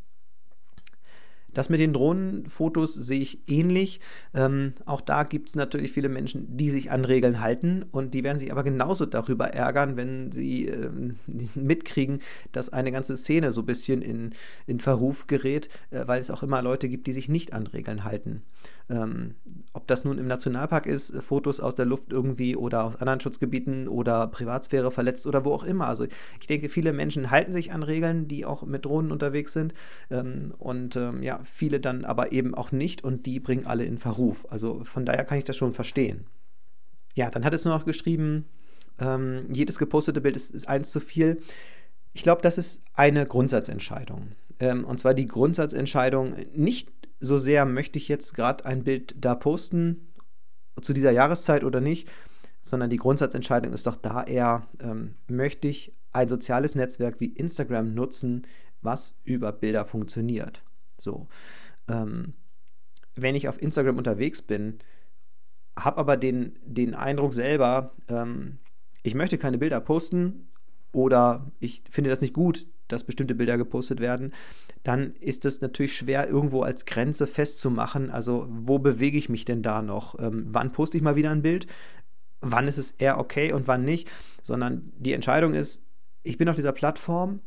Das 1.55 1.69
mit 1.69 1.81
den 1.81 1.93
Drohnenfotos 1.93 2.95
sehe 2.95 3.21
ich 3.21 3.49
ähnlich. 3.49 4.01
Ähm, 4.35 4.75
auch 4.87 5.01
da 5.01 5.23
gibt 5.23 5.49
es 5.49 5.57
natürlich 5.57 5.93
viele 5.93 6.09
Menschen, 6.09 6.57
die 6.57 6.71
sich 6.71 6.91
an 6.91 7.05
Regeln 7.05 7.41
halten 7.41 7.85
und 7.91 8.15
die 8.15 8.25
werden 8.25 8.39
sich 8.39 8.53
aber 8.53 8.63
genauso 8.63 9.07
darüber 9.07 9.49
ärgern, 9.49 9.97
wenn 9.97 10.33
sie 10.33 10.67
ähm, 10.67 11.17
mitkriegen, 11.55 12.21
dass 12.53 12.69
eine 12.71 12.93
ganze 12.93 13.17
Szene 13.17 13.53
so 13.53 13.63
ein 13.63 13.67
bisschen 13.67 14.03
in, 14.03 14.31
in 14.67 14.81
Verruf 14.81 15.27
gerät, 15.27 15.69
äh, 15.91 16.07
weil 16.07 16.21
es 16.21 16.31
auch 16.31 16.43
immer 16.43 16.63
Leute 16.63 16.89
gibt, 16.89 17.07
die 17.07 17.13
sich 17.13 17.29
nicht 17.29 17.53
an 17.53 17.67
Regeln 17.67 18.05
halten. 18.05 18.43
Ähm, 18.89 19.35
ob 19.73 19.87
das 19.87 20.05
nun 20.05 20.19
im 20.19 20.27
Nationalpark 20.27 20.87
ist, 20.87 21.11
äh, 21.11 21.23
Fotos 21.23 21.61
aus 21.61 21.75
der 21.75 21.87
Luft 21.87 22.13
irgendwie 22.13 22.57
oder 22.57 22.85
aus 22.85 22.97
anderen 22.97 23.21
Schutzgebieten 23.21 23.89
oder 23.89 24.27
Privatsphäre 24.27 24.91
verletzt 24.91 25.27
oder 25.27 25.45
wo 25.45 25.53
auch 25.53 25.65
immer. 25.65 25.87
Also 25.87 26.07
ich 26.41 26.47
denke, 26.47 26.69
viele 26.69 26.93
Menschen 26.93 27.31
halten 27.31 27.53
sich 27.53 27.73
an 27.73 27.83
Regeln, 27.83 28.29
die 28.29 28.45
auch 28.45 28.65
mit 28.65 28.85
Drohnen 28.85 29.13
unterwegs 29.13 29.53
sind. 29.53 29.73
Ähm, 30.11 30.55
und 30.59 30.97
ähm, 30.97 31.23
ja, 31.23 31.41
viele 31.45 31.81
dann 31.81 32.05
aber 32.05 32.33
eben 32.33 32.55
auch 32.55 32.73
nicht 32.73 33.05
und 33.05 33.27
die 33.27 33.41
bringen 33.41 33.67
alle 33.67 33.85
in 33.85 33.99
Verruf. 33.99 34.47
Also 34.51 34.85
von 34.85 35.07
daher 35.07 35.25
kann 35.25 35.39
ich 35.39 35.45
das 35.45 35.57
schon 35.57 35.73
verstehen. 35.73 36.27
Ja, 37.15 37.31
dann 37.31 37.45
hat 37.45 37.55
es 37.55 37.65
nur 37.65 37.75
noch 37.75 37.85
geschrieben, 37.85 38.47
ähm, 38.99 39.47
jedes 39.51 39.79
gepostete 39.79 40.21
Bild 40.21 40.37
ist, 40.37 40.51
ist 40.51 40.69
eins 40.69 40.91
zu 40.91 41.01
viel. 41.01 41.43
Ich 42.15 42.23
glaube, 42.23 42.43
das 42.43 42.59
ist 42.59 42.83
eine 42.95 43.27
Grundsatzentscheidung. 43.27 44.33
Ähm, 44.61 44.85
und 44.85 45.01
zwar 45.01 45.15
die 45.15 45.27
Grundsatzentscheidung, 45.27 46.35
nicht 46.55 46.91
so 47.23 47.39
sehr 47.39 47.65
möchte 47.65 47.99
ich 47.99 48.09
jetzt 48.09 48.35
gerade 48.35 48.65
ein 48.65 48.83
Bild 48.83 49.15
da 49.19 49.35
posten, 49.35 50.13
zu 50.81 50.93
dieser 50.93 51.13
Jahreszeit 51.13 51.65
oder 51.65 51.81
nicht, 51.81 52.11
sondern 52.63 52.91
die 52.91 52.97
Grundsatzentscheidung 52.97 53.73
ist 53.73 53.87
doch 53.87 53.97
da 53.97 54.25
eher, 54.25 54.67
ähm, 54.81 55.15
möchte 55.29 55.69
ich 55.69 55.95
ein 56.13 56.29
soziales 56.29 56.75
Netzwerk 56.75 57.21
wie 57.21 57.27
Instagram 57.27 57.95
nutzen, 57.95 58.47
was 58.81 59.21
über 59.25 59.53
Bilder 59.53 59.85
funktioniert. 59.85 60.63
So. 60.99 61.29
Ähm, 61.89 62.35
wenn 63.15 63.35
ich 63.35 63.49
auf 63.49 63.61
Instagram 63.61 63.99
unterwegs 63.99 64.43
bin, 64.43 64.79
habe 65.77 65.99
aber 65.99 66.17
den, 66.17 66.59
den 66.65 66.95
Eindruck 66.95 67.35
selber, 67.35 67.93
ähm, 68.09 68.59
ich 69.03 69.15
möchte 69.15 69.39
keine 69.39 69.59
Bilder 69.59 69.81
posten 69.81 70.49
oder 70.93 71.53
ich 71.61 71.85
finde 71.89 72.11
das 72.11 72.21
nicht 72.21 72.35
gut, 72.35 72.67
dass 72.93 73.05
bestimmte 73.05 73.35
Bilder 73.35 73.59
gepostet 73.59 74.01
werden, 74.01 74.33
dann 74.83 75.15
ist 75.21 75.45
es 75.45 75.61
natürlich 75.61 75.97
schwer, 75.97 76.29
irgendwo 76.29 76.63
als 76.63 76.87
Grenze 76.87 77.27
festzumachen. 77.27 78.11
Also, 78.11 78.47
wo 78.49 78.79
bewege 78.79 79.19
ich 79.19 79.29
mich 79.29 79.45
denn 79.45 79.63
da 79.63 79.83
noch? 79.83 80.19
Ähm, 80.19 80.47
wann 80.51 80.73
poste 80.73 80.97
ich 80.97 81.03
mal 81.03 81.17
wieder 81.17 81.31
ein 81.31 81.43
Bild? 81.43 81.67
Wann 82.41 82.69
ist 82.69 82.79
es 82.79 82.93
eher 82.93 83.19
okay 83.19 83.53
und 83.53 83.69
wann 83.69 83.85
nicht? 83.85 84.11
Sondern 84.43 84.93
die 84.99 85.13
Entscheidung 85.13 85.55
ist, 85.55 85.85
ich 86.23 86.39
bin 86.39 86.49
auf 86.49 86.57
dieser 86.57 86.73
Plattform 86.73 87.41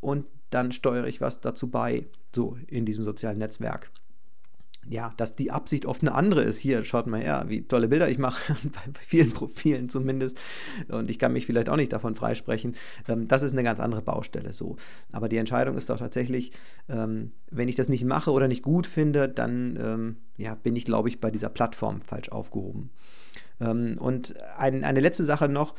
und 0.00 0.26
dann 0.50 0.72
steuere 0.72 1.06
ich 1.06 1.20
was 1.20 1.40
dazu 1.40 1.70
bei, 1.70 2.06
so 2.34 2.56
in 2.66 2.86
diesem 2.86 3.02
sozialen 3.02 3.38
Netzwerk. 3.38 3.90
Ja, 4.88 5.12
dass 5.16 5.34
die 5.34 5.50
Absicht 5.50 5.86
oft 5.86 6.02
eine 6.02 6.14
andere 6.14 6.42
ist. 6.42 6.58
Hier, 6.58 6.84
schaut 6.84 7.06
mal 7.06 7.20
her, 7.20 7.44
wie 7.48 7.62
tolle 7.62 7.88
Bilder 7.88 8.08
ich 8.08 8.18
mache, 8.18 8.54
bei 8.72 9.00
vielen 9.00 9.32
Profilen 9.32 9.88
zumindest. 9.88 10.38
Und 10.88 11.10
ich 11.10 11.18
kann 11.18 11.32
mich 11.32 11.46
vielleicht 11.46 11.68
auch 11.68 11.76
nicht 11.76 11.92
davon 11.92 12.14
freisprechen. 12.14 12.76
Ähm, 13.08 13.26
das 13.26 13.42
ist 13.42 13.52
eine 13.52 13.64
ganz 13.64 13.80
andere 13.80 14.02
Baustelle 14.02 14.52
so. 14.52 14.76
Aber 15.10 15.28
die 15.28 15.38
Entscheidung 15.38 15.76
ist 15.76 15.90
doch 15.90 15.98
tatsächlich, 15.98 16.52
ähm, 16.88 17.30
wenn 17.50 17.68
ich 17.68 17.74
das 17.74 17.88
nicht 17.88 18.04
mache 18.04 18.30
oder 18.30 18.48
nicht 18.48 18.62
gut 18.62 18.86
finde, 18.86 19.28
dann 19.28 19.78
ähm, 19.80 20.16
ja, 20.36 20.54
bin 20.54 20.76
ich, 20.76 20.84
glaube 20.84 21.08
ich, 21.08 21.20
bei 21.20 21.30
dieser 21.30 21.48
Plattform 21.48 22.00
falsch 22.00 22.28
aufgehoben. 22.28 22.90
und 23.58 24.34
ein, 24.58 24.84
eine 24.84 25.00
letzte 25.00 25.24
Sache 25.24 25.48
noch, 25.48 25.74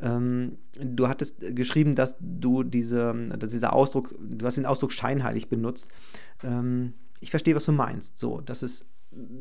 ähm, 0.00 0.58
du 0.78 1.08
hattest 1.08 1.56
geschrieben, 1.56 1.94
dass 1.94 2.16
du 2.20 2.62
diese, 2.62 3.14
dass 3.38 3.50
dieser 3.50 3.72
Ausdruck, 3.72 4.14
du 4.20 4.44
hast 4.44 4.56
den 4.56 4.66
Ausdruck 4.66 4.92
scheinheilig 4.92 5.48
benutzt. 5.48 5.90
Ähm, 6.44 6.92
ich 7.20 7.30
verstehe, 7.30 7.54
was 7.54 7.66
du 7.66 7.72
meinst. 7.72 8.18
So, 8.18 8.40
dass 8.40 8.62
es 8.62 8.86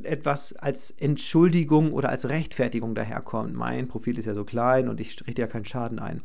etwas 0.03 0.53
als 0.53 0.91
Entschuldigung 0.91 1.91
oder 1.91 2.09
als 2.09 2.29
Rechtfertigung 2.29 2.95
daherkommt. 2.95 3.53
Mein 3.53 3.87
Profil 3.87 4.17
ist 4.17 4.25
ja 4.25 4.33
so 4.33 4.45
klein 4.45 4.87
und 4.87 4.99
ich 4.99 5.25
richte 5.27 5.41
ja 5.41 5.47
keinen 5.47 5.65
Schaden 5.65 5.99
ein. 5.99 6.21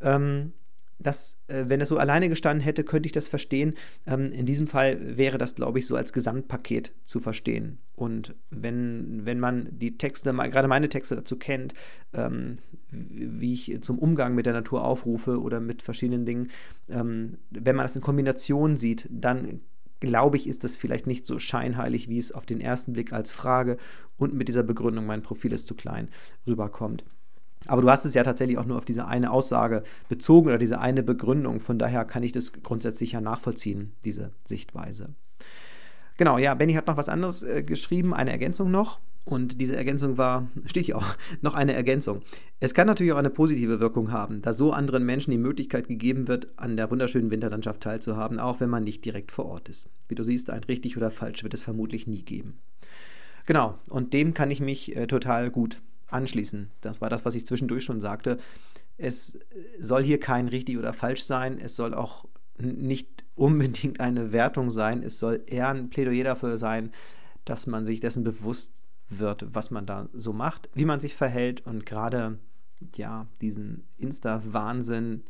Ähm, 0.00 0.52
das, 0.98 1.38
äh, 1.46 1.64
wenn 1.68 1.80
es 1.80 1.88
so 1.88 1.96
alleine 1.96 2.28
gestanden 2.28 2.62
hätte, 2.62 2.82
könnte 2.82 3.06
ich 3.06 3.12
das 3.12 3.28
verstehen. 3.28 3.74
Ähm, 4.06 4.32
in 4.32 4.46
diesem 4.46 4.66
Fall 4.66 5.16
wäre 5.16 5.38
das, 5.38 5.54
glaube 5.54 5.78
ich, 5.78 5.86
so 5.86 5.94
als 5.94 6.12
Gesamtpaket 6.12 6.92
zu 7.04 7.20
verstehen. 7.20 7.78
Und 7.96 8.34
wenn, 8.50 9.24
wenn 9.24 9.38
man 9.38 9.68
die 9.70 9.96
Texte, 9.96 10.32
gerade 10.32 10.68
meine 10.68 10.88
Texte 10.88 11.14
dazu 11.14 11.36
kennt, 11.38 11.74
ähm, 12.12 12.56
wie 12.90 13.52
ich 13.52 13.78
zum 13.82 13.98
Umgang 13.98 14.34
mit 14.34 14.46
der 14.46 14.52
Natur 14.52 14.84
aufrufe 14.84 15.40
oder 15.40 15.60
mit 15.60 15.82
verschiedenen 15.82 16.26
Dingen, 16.26 16.50
ähm, 16.88 17.38
wenn 17.50 17.76
man 17.76 17.84
das 17.84 17.96
in 17.96 18.02
Kombination 18.02 18.76
sieht, 18.76 19.06
dann 19.10 19.60
glaube 20.00 20.36
ich, 20.36 20.46
ist 20.46 20.64
das 20.64 20.76
vielleicht 20.76 21.06
nicht 21.06 21.26
so 21.26 21.38
scheinheilig, 21.38 22.08
wie 22.08 22.18
es 22.18 22.32
auf 22.32 22.46
den 22.46 22.60
ersten 22.60 22.92
Blick 22.92 23.12
als 23.12 23.32
Frage 23.32 23.78
und 24.16 24.34
mit 24.34 24.48
dieser 24.48 24.62
Begründung, 24.62 25.06
mein 25.06 25.22
Profil 25.22 25.52
ist 25.52 25.66
zu 25.66 25.74
klein, 25.74 26.08
rüberkommt. 26.46 27.04
Aber 27.66 27.82
du 27.82 27.90
hast 27.90 28.04
es 28.04 28.14
ja 28.14 28.22
tatsächlich 28.22 28.58
auch 28.58 28.64
nur 28.64 28.78
auf 28.78 28.84
diese 28.84 29.06
eine 29.06 29.30
Aussage 29.30 29.82
bezogen 30.08 30.48
oder 30.48 30.58
diese 30.58 30.80
eine 30.80 31.02
Begründung. 31.02 31.60
Von 31.60 31.78
daher 31.78 32.04
kann 32.04 32.22
ich 32.22 32.32
das 32.32 32.52
grundsätzlich 32.52 33.12
ja 33.12 33.20
nachvollziehen, 33.20 33.92
diese 34.04 34.32
Sichtweise. 34.44 35.14
Genau, 36.16 36.38
ja, 36.38 36.54
Benny 36.54 36.74
hat 36.74 36.86
noch 36.86 36.96
was 36.96 37.08
anderes 37.08 37.42
äh, 37.42 37.62
geschrieben, 37.62 38.14
eine 38.14 38.30
Ergänzung 38.30 38.70
noch. 38.70 39.00
Und 39.28 39.60
diese 39.60 39.76
Ergänzung 39.76 40.16
war, 40.16 40.48
steht 40.64 40.86
hier 40.86 40.96
auch, 40.96 41.14
noch 41.42 41.52
eine 41.52 41.74
Ergänzung. 41.74 42.22
Es 42.60 42.72
kann 42.72 42.86
natürlich 42.86 43.12
auch 43.12 43.18
eine 43.18 43.28
positive 43.28 43.78
Wirkung 43.78 44.10
haben, 44.10 44.40
da 44.40 44.54
so 44.54 44.72
anderen 44.72 45.04
Menschen 45.04 45.32
die 45.32 45.38
Möglichkeit 45.38 45.86
gegeben 45.86 46.28
wird, 46.28 46.48
an 46.56 46.78
der 46.78 46.90
wunderschönen 46.90 47.30
Winterlandschaft 47.30 47.82
teilzuhaben, 47.82 48.38
auch 48.38 48.60
wenn 48.60 48.70
man 48.70 48.84
nicht 48.84 49.04
direkt 49.04 49.30
vor 49.30 49.44
Ort 49.44 49.68
ist. 49.68 49.90
Wie 50.08 50.14
du 50.14 50.22
siehst, 50.22 50.48
ein 50.48 50.64
richtig 50.64 50.96
oder 50.96 51.10
falsch 51.10 51.42
wird 51.42 51.52
es 51.52 51.62
vermutlich 51.62 52.06
nie 52.06 52.22
geben. 52.22 52.58
Genau, 53.44 53.78
und 53.90 54.14
dem 54.14 54.32
kann 54.32 54.50
ich 54.50 54.60
mich 54.60 54.96
äh, 54.96 55.06
total 55.06 55.50
gut 55.50 55.82
anschließen. 56.06 56.70
Das 56.80 57.02
war 57.02 57.10
das, 57.10 57.26
was 57.26 57.34
ich 57.34 57.44
zwischendurch 57.44 57.84
schon 57.84 58.00
sagte. 58.00 58.38
Es 58.96 59.38
soll 59.78 60.04
hier 60.04 60.18
kein 60.18 60.48
richtig 60.48 60.78
oder 60.78 60.94
falsch 60.94 61.24
sein. 61.24 61.58
Es 61.60 61.76
soll 61.76 61.92
auch 61.92 62.24
nicht 62.58 63.26
unbedingt 63.34 64.00
eine 64.00 64.32
Wertung 64.32 64.70
sein. 64.70 65.02
Es 65.02 65.18
soll 65.18 65.42
eher 65.44 65.68
ein 65.68 65.90
Plädoyer 65.90 66.24
dafür 66.24 66.56
sein, 66.56 66.92
dass 67.44 67.66
man 67.66 67.84
sich 67.84 68.00
dessen 68.00 68.24
bewusst 68.24 68.87
wird, 69.08 69.46
was 69.54 69.70
man 69.70 69.86
da 69.86 70.08
so 70.12 70.32
macht, 70.32 70.68
wie 70.74 70.84
man 70.84 71.00
sich 71.00 71.14
verhält 71.14 71.64
und 71.66 71.86
gerade 71.86 72.38
ja 72.94 73.26
diesen 73.40 73.86
Insta-Wahnsinn 73.98 75.24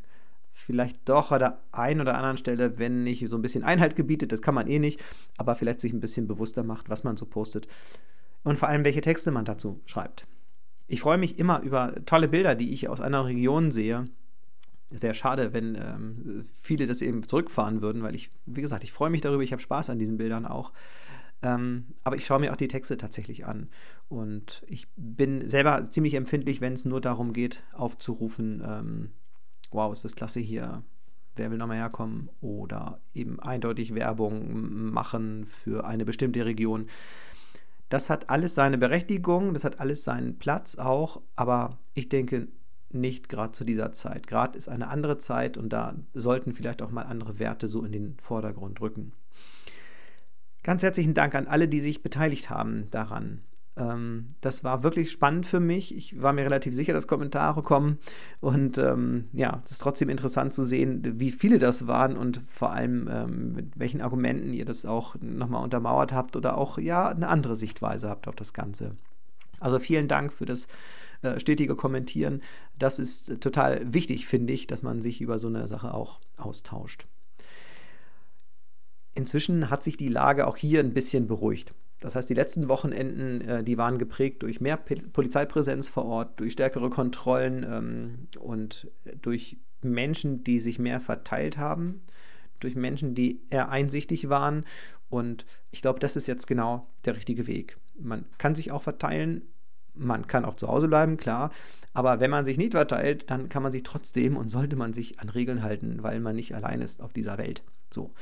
vielleicht 0.52 1.08
doch 1.08 1.30
an 1.30 1.38
der 1.38 1.58
einen 1.70 2.00
oder 2.00 2.16
anderen 2.16 2.36
Stelle, 2.36 2.78
wenn 2.78 3.04
nicht 3.04 3.28
so 3.28 3.36
ein 3.36 3.42
bisschen 3.42 3.62
Einhalt 3.62 3.94
gebietet, 3.94 4.32
das 4.32 4.42
kann 4.42 4.54
man 4.54 4.66
eh 4.66 4.78
nicht, 4.78 5.00
aber 5.36 5.54
vielleicht 5.54 5.80
sich 5.80 5.92
ein 5.92 6.00
bisschen 6.00 6.26
bewusster 6.26 6.64
macht, 6.64 6.90
was 6.90 7.04
man 7.04 7.16
so 7.16 7.26
postet 7.26 7.68
und 8.42 8.58
vor 8.58 8.68
allem 8.68 8.84
welche 8.84 9.00
Texte 9.00 9.30
man 9.30 9.44
dazu 9.44 9.80
schreibt. 9.86 10.26
Ich 10.88 11.00
freue 11.02 11.18
mich 11.18 11.38
immer 11.38 11.60
über 11.60 11.94
tolle 12.06 12.28
Bilder, 12.28 12.54
die 12.54 12.72
ich 12.72 12.88
aus 12.88 13.00
einer 13.00 13.26
Region 13.26 13.70
sehe. 13.70 14.06
Es 14.90 15.02
wäre 15.02 15.14
schade, 15.14 15.52
wenn 15.52 15.74
ähm, 15.74 16.46
viele 16.54 16.86
das 16.86 17.02
eben 17.02 17.22
zurückfahren 17.28 17.82
würden, 17.82 18.02
weil 18.02 18.14
ich, 18.14 18.30
wie 18.46 18.62
gesagt, 18.62 18.84
ich 18.84 18.92
freue 18.92 19.10
mich 19.10 19.20
darüber, 19.20 19.42
ich 19.42 19.52
habe 19.52 19.60
Spaß 19.60 19.90
an 19.90 19.98
diesen 19.98 20.16
Bildern 20.16 20.46
auch. 20.46 20.72
Ähm, 21.42 21.94
aber 22.04 22.16
ich 22.16 22.26
schaue 22.26 22.40
mir 22.40 22.52
auch 22.52 22.56
die 22.56 22.68
Texte 22.68 22.96
tatsächlich 22.96 23.46
an. 23.46 23.68
Und 24.08 24.64
ich 24.66 24.88
bin 24.96 25.48
selber 25.48 25.90
ziemlich 25.90 26.14
empfindlich, 26.14 26.60
wenn 26.60 26.72
es 26.72 26.84
nur 26.84 27.00
darum 27.00 27.32
geht, 27.32 27.62
aufzurufen, 27.72 28.62
ähm, 28.66 29.10
wow, 29.70 29.92
ist 29.92 30.04
das 30.04 30.16
klasse 30.16 30.40
hier, 30.40 30.82
wer 31.36 31.50
will 31.50 31.58
nochmal 31.58 31.76
herkommen? 31.76 32.30
Oder 32.40 33.00
eben 33.14 33.38
eindeutig 33.40 33.94
Werbung 33.94 34.92
machen 34.92 35.46
für 35.46 35.86
eine 35.86 36.04
bestimmte 36.04 36.44
Region. 36.44 36.86
Das 37.88 38.10
hat 38.10 38.28
alles 38.28 38.54
seine 38.54 38.76
Berechtigung, 38.76 39.54
das 39.54 39.64
hat 39.64 39.80
alles 39.80 40.04
seinen 40.04 40.38
Platz 40.38 40.76
auch, 40.76 41.22
aber 41.36 41.78
ich 41.94 42.08
denke 42.08 42.48
nicht 42.90 43.28
gerade 43.28 43.52
zu 43.52 43.64
dieser 43.64 43.92
Zeit. 43.92 44.26
Gerade 44.26 44.58
ist 44.58 44.68
eine 44.68 44.88
andere 44.88 45.18
Zeit 45.18 45.56
und 45.56 45.72
da 45.72 45.94
sollten 46.14 46.52
vielleicht 46.52 46.82
auch 46.82 46.90
mal 46.90 47.02
andere 47.02 47.38
Werte 47.38 47.68
so 47.68 47.84
in 47.84 47.92
den 47.92 48.16
Vordergrund 48.18 48.80
rücken. 48.80 49.12
Ganz 50.68 50.82
herzlichen 50.82 51.14
Dank 51.14 51.34
an 51.34 51.46
alle, 51.46 51.66
die 51.66 51.80
sich 51.80 52.02
beteiligt 52.02 52.50
haben 52.50 52.90
daran. 52.90 53.40
Ähm, 53.78 54.26
das 54.42 54.64
war 54.64 54.82
wirklich 54.82 55.10
spannend 55.10 55.46
für 55.46 55.60
mich. 55.60 55.96
Ich 55.96 56.20
war 56.20 56.34
mir 56.34 56.44
relativ 56.44 56.74
sicher, 56.74 56.92
dass 56.92 57.06
Kommentare 57.06 57.62
kommen. 57.62 57.96
Und 58.40 58.76
ähm, 58.76 59.28
ja, 59.32 59.62
es 59.64 59.70
ist 59.70 59.80
trotzdem 59.80 60.10
interessant 60.10 60.52
zu 60.52 60.64
sehen, 60.64 61.18
wie 61.18 61.30
viele 61.30 61.58
das 61.58 61.86
waren 61.86 62.18
und 62.18 62.42
vor 62.48 62.70
allem 62.72 63.08
ähm, 63.10 63.52
mit 63.54 63.78
welchen 63.78 64.02
Argumenten 64.02 64.52
ihr 64.52 64.66
das 64.66 64.84
auch 64.84 65.16
nochmal 65.22 65.64
untermauert 65.64 66.12
habt 66.12 66.36
oder 66.36 66.58
auch 66.58 66.76
ja 66.76 67.08
eine 67.08 67.28
andere 67.28 67.56
Sichtweise 67.56 68.10
habt 68.10 68.28
auf 68.28 68.36
das 68.36 68.52
Ganze. 68.52 68.90
Also 69.60 69.78
vielen 69.78 70.06
Dank 70.06 70.34
für 70.34 70.44
das 70.44 70.68
äh, 71.22 71.40
stetige 71.40 71.76
Kommentieren. 71.76 72.42
Das 72.78 72.98
ist 72.98 73.40
total 73.40 73.94
wichtig, 73.94 74.26
finde 74.26 74.52
ich, 74.52 74.66
dass 74.66 74.82
man 74.82 75.00
sich 75.00 75.22
über 75.22 75.38
so 75.38 75.48
eine 75.48 75.66
Sache 75.66 75.94
auch 75.94 76.20
austauscht. 76.36 77.06
Inzwischen 79.18 79.68
hat 79.68 79.82
sich 79.82 79.96
die 79.96 80.10
Lage 80.10 80.46
auch 80.46 80.56
hier 80.56 80.78
ein 80.78 80.94
bisschen 80.94 81.26
beruhigt. 81.26 81.74
Das 81.98 82.14
heißt, 82.14 82.30
die 82.30 82.34
letzten 82.34 82.68
Wochenenden, 82.68 83.40
äh, 83.40 83.64
die 83.64 83.76
waren 83.76 83.98
geprägt 83.98 84.44
durch 84.44 84.60
mehr 84.60 84.76
Polizeipräsenz 84.76 85.88
vor 85.88 86.04
Ort, 86.04 86.38
durch 86.38 86.52
stärkere 86.52 86.88
Kontrollen 86.88 87.66
ähm, 87.68 88.28
und 88.38 88.86
durch 89.20 89.56
Menschen, 89.82 90.44
die 90.44 90.60
sich 90.60 90.78
mehr 90.78 91.00
verteilt 91.00 91.58
haben, 91.58 92.00
durch 92.60 92.76
Menschen, 92.76 93.16
die 93.16 93.40
eher 93.50 93.70
einsichtig 93.70 94.28
waren. 94.28 94.64
Und 95.08 95.46
ich 95.72 95.82
glaube, 95.82 95.98
das 95.98 96.14
ist 96.14 96.28
jetzt 96.28 96.46
genau 96.46 96.86
der 97.04 97.16
richtige 97.16 97.48
Weg. 97.48 97.76
Man 97.98 98.24
kann 98.38 98.54
sich 98.54 98.70
auch 98.70 98.84
verteilen, 98.84 99.42
man 99.94 100.28
kann 100.28 100.44
auch 100.44 100.54
zu 100.54 100.68
Hause 100.68 100.86
bleiben, 100.86 101.16
klar. 101.16 101.50
Aber 101.92 102.20
wenn 102.20 102.30
man 102.30 102.44
sich 102.44 102.56
nicht 102.56 102.74
verteilt, 102.74 103.28
dann 103.32 103.48
kann 103.48 103.64
man 103.64 103.72
sich 103.72 103.82
trotzdem 103.82 104.36
und 104.36 104.48
sollte 104.48 104.76
man 104.76 104.94
sich 104.94 105.18
an 105.18 105.28
Regeln 105.28 105.64
halten, 105.64 106.04
weil 106.04 106.20
man 106.20 106.36
nicht 106.36 106.54
allein 106.54 106.82
ist 106.82 107.02
auf 107.02 107.12
dieser 107.12 107.36
Welt. 107.36 107.64
So. 107.92 108.12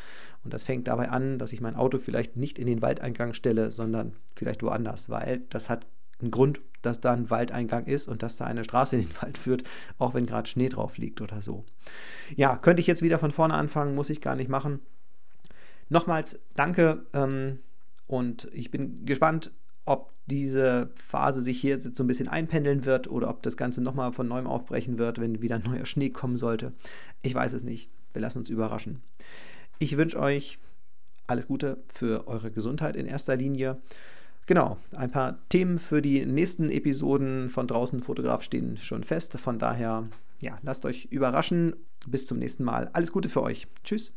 Und 0.45 0.55
das 0.55 0.63
fängt 0.63 0.89
dabei 0.89 1.09
an, 1.11 1.39
dass 1.39 1.53
ich 1.53 1.61
mein 1.61 1.75
Auto 1.75 1.99
vielleicht 1.99 2.37
nicht 2.37 2.59
in 2.59 2.67
den 2.67 2.83
Waldeingang 2.83 3.33
stelle, 3.33 3.71
sondern 3.71 4.15
vielleicht 4.35 4.63
woanders, 4.63 5.11
weil 5.11 5.43
das 5.51 5.69
hat 5.69 5.87
einen 6.21 6.31
Grund, 6.31 6.61
dass 6.83 7.01
da 7.01 7.13
ein 7.13 7.31
Waldeingang 7.31 7.87
ist 7.87 8.09
und 8.09 8.23
dass 8.23 8.37
da 8.37 8.45
eine 8.45 8.65
Straße 8.65 8.97
in 8.97 9.03
den 9.03 9.23
Wald 9.23 9.39
führt, 9.39 9.65
auch 9.99 10.15
wenn 10.15 10.27
gerade 10.27 10.49
Schnee 10.49 10.69
drauf 10.69 10.99
liegt 10.99 11.21
oder 11.21 11.43
so. 11.43 11.65
Ja, 12.37 12.57
könnte 12.57 12.81
ich 12.81 12.87
jetzt 12.87 13.03
wieder 13.03 13.19
von 13.19 13.33
vorne 13.33 13.55
anfangen, 13.55 13.95
muss 13.95 14.11
ich 14.11 14.21
gar 14.21 14.37
nicht 14.37 14.49
machen. 14.49 14.81
Nochmals 15.89 16.39
danke 16.55 17.07
ähm, 17.13 17.61
und 18.07 18.49
ich 18.53 18.71
bin 18.71 19.05
gespannt, 19.05 19.53
ob 19.85 20.13
diese 20.27 20.91
Phase 20.97 21.41
sich 21.41 21.61
hier 21.61 21.71
jetzt 21.75 21.97
so 21.97 22.03
ein 22.03 22.09
bisschen 22.09 22.29
einpendeln 22.29 22.85
wird 22.85 23.09
oder 23.09 23.31
ob 23.31 23.43
das 23.43 23.57
Ganze 23.57 23.81
nochmal 23.81 24.13
von 24.13 24.27
neuem 24.27 24.49
aufbrechen 24.49 24.99
wird, 24.99 25.21
wenn 25.21 25.41
wieder 25.43 25.59
neuer 25.59 25.87
Schnee 25.87 26.11
kommen 26.11 26.37
sollte. 26.37 26.73
Ich 27.23 27.35
weiß 27.35 27.53
es 27.53 27.63
nicht. 27.63 27.91
Wir 28.13 28.23
lassen 28.23 28.39
uns 28.39 28.51
überraschen. 28.51 29.03
Ich 29.79 29.97
wünsche 29.97 30.19
euch 30.19 30.59
alles 31.27 31.47
Gute 31.47 31.79
für 31.89 32.27
eure 32.29 32.51
Gesundheit 32.51 32.97
in 32.97 33.07
erster 33.07 33.37
Linie. 33.37 33.79
Genau, 34.47 34.79
ein 34.95 35.11
paar 35.11 35.39
Themen 35.49 35.79
für 35.79 36.01
die 36.01 36.25
nächsten 36.25 36.71
Episoden 36.71 37.51
von 37.51 37.67
Draußen 37.67 38.01
Fotograf 38.01 38.43
stehen 38.43 38.77
schon 38.77 39.05
fest. 39.05 39.33
Von 39.39 39.59
daher, 39.59 40.09
ja, 40.41 40.59
lasst 40.63 40.85
euch 40.85 41.07
überraschen. 41.07 41.75
Bis 42.07 42.27
zum 42.27 42.39
nächsten 42.39 42.63
Mal. 42.63 42.89
Alles 42.93 43.11
Gute 43.11 43.29
für 43.29 43.43
euch. 43.43 43.67
Tschüss. 43.83 44.15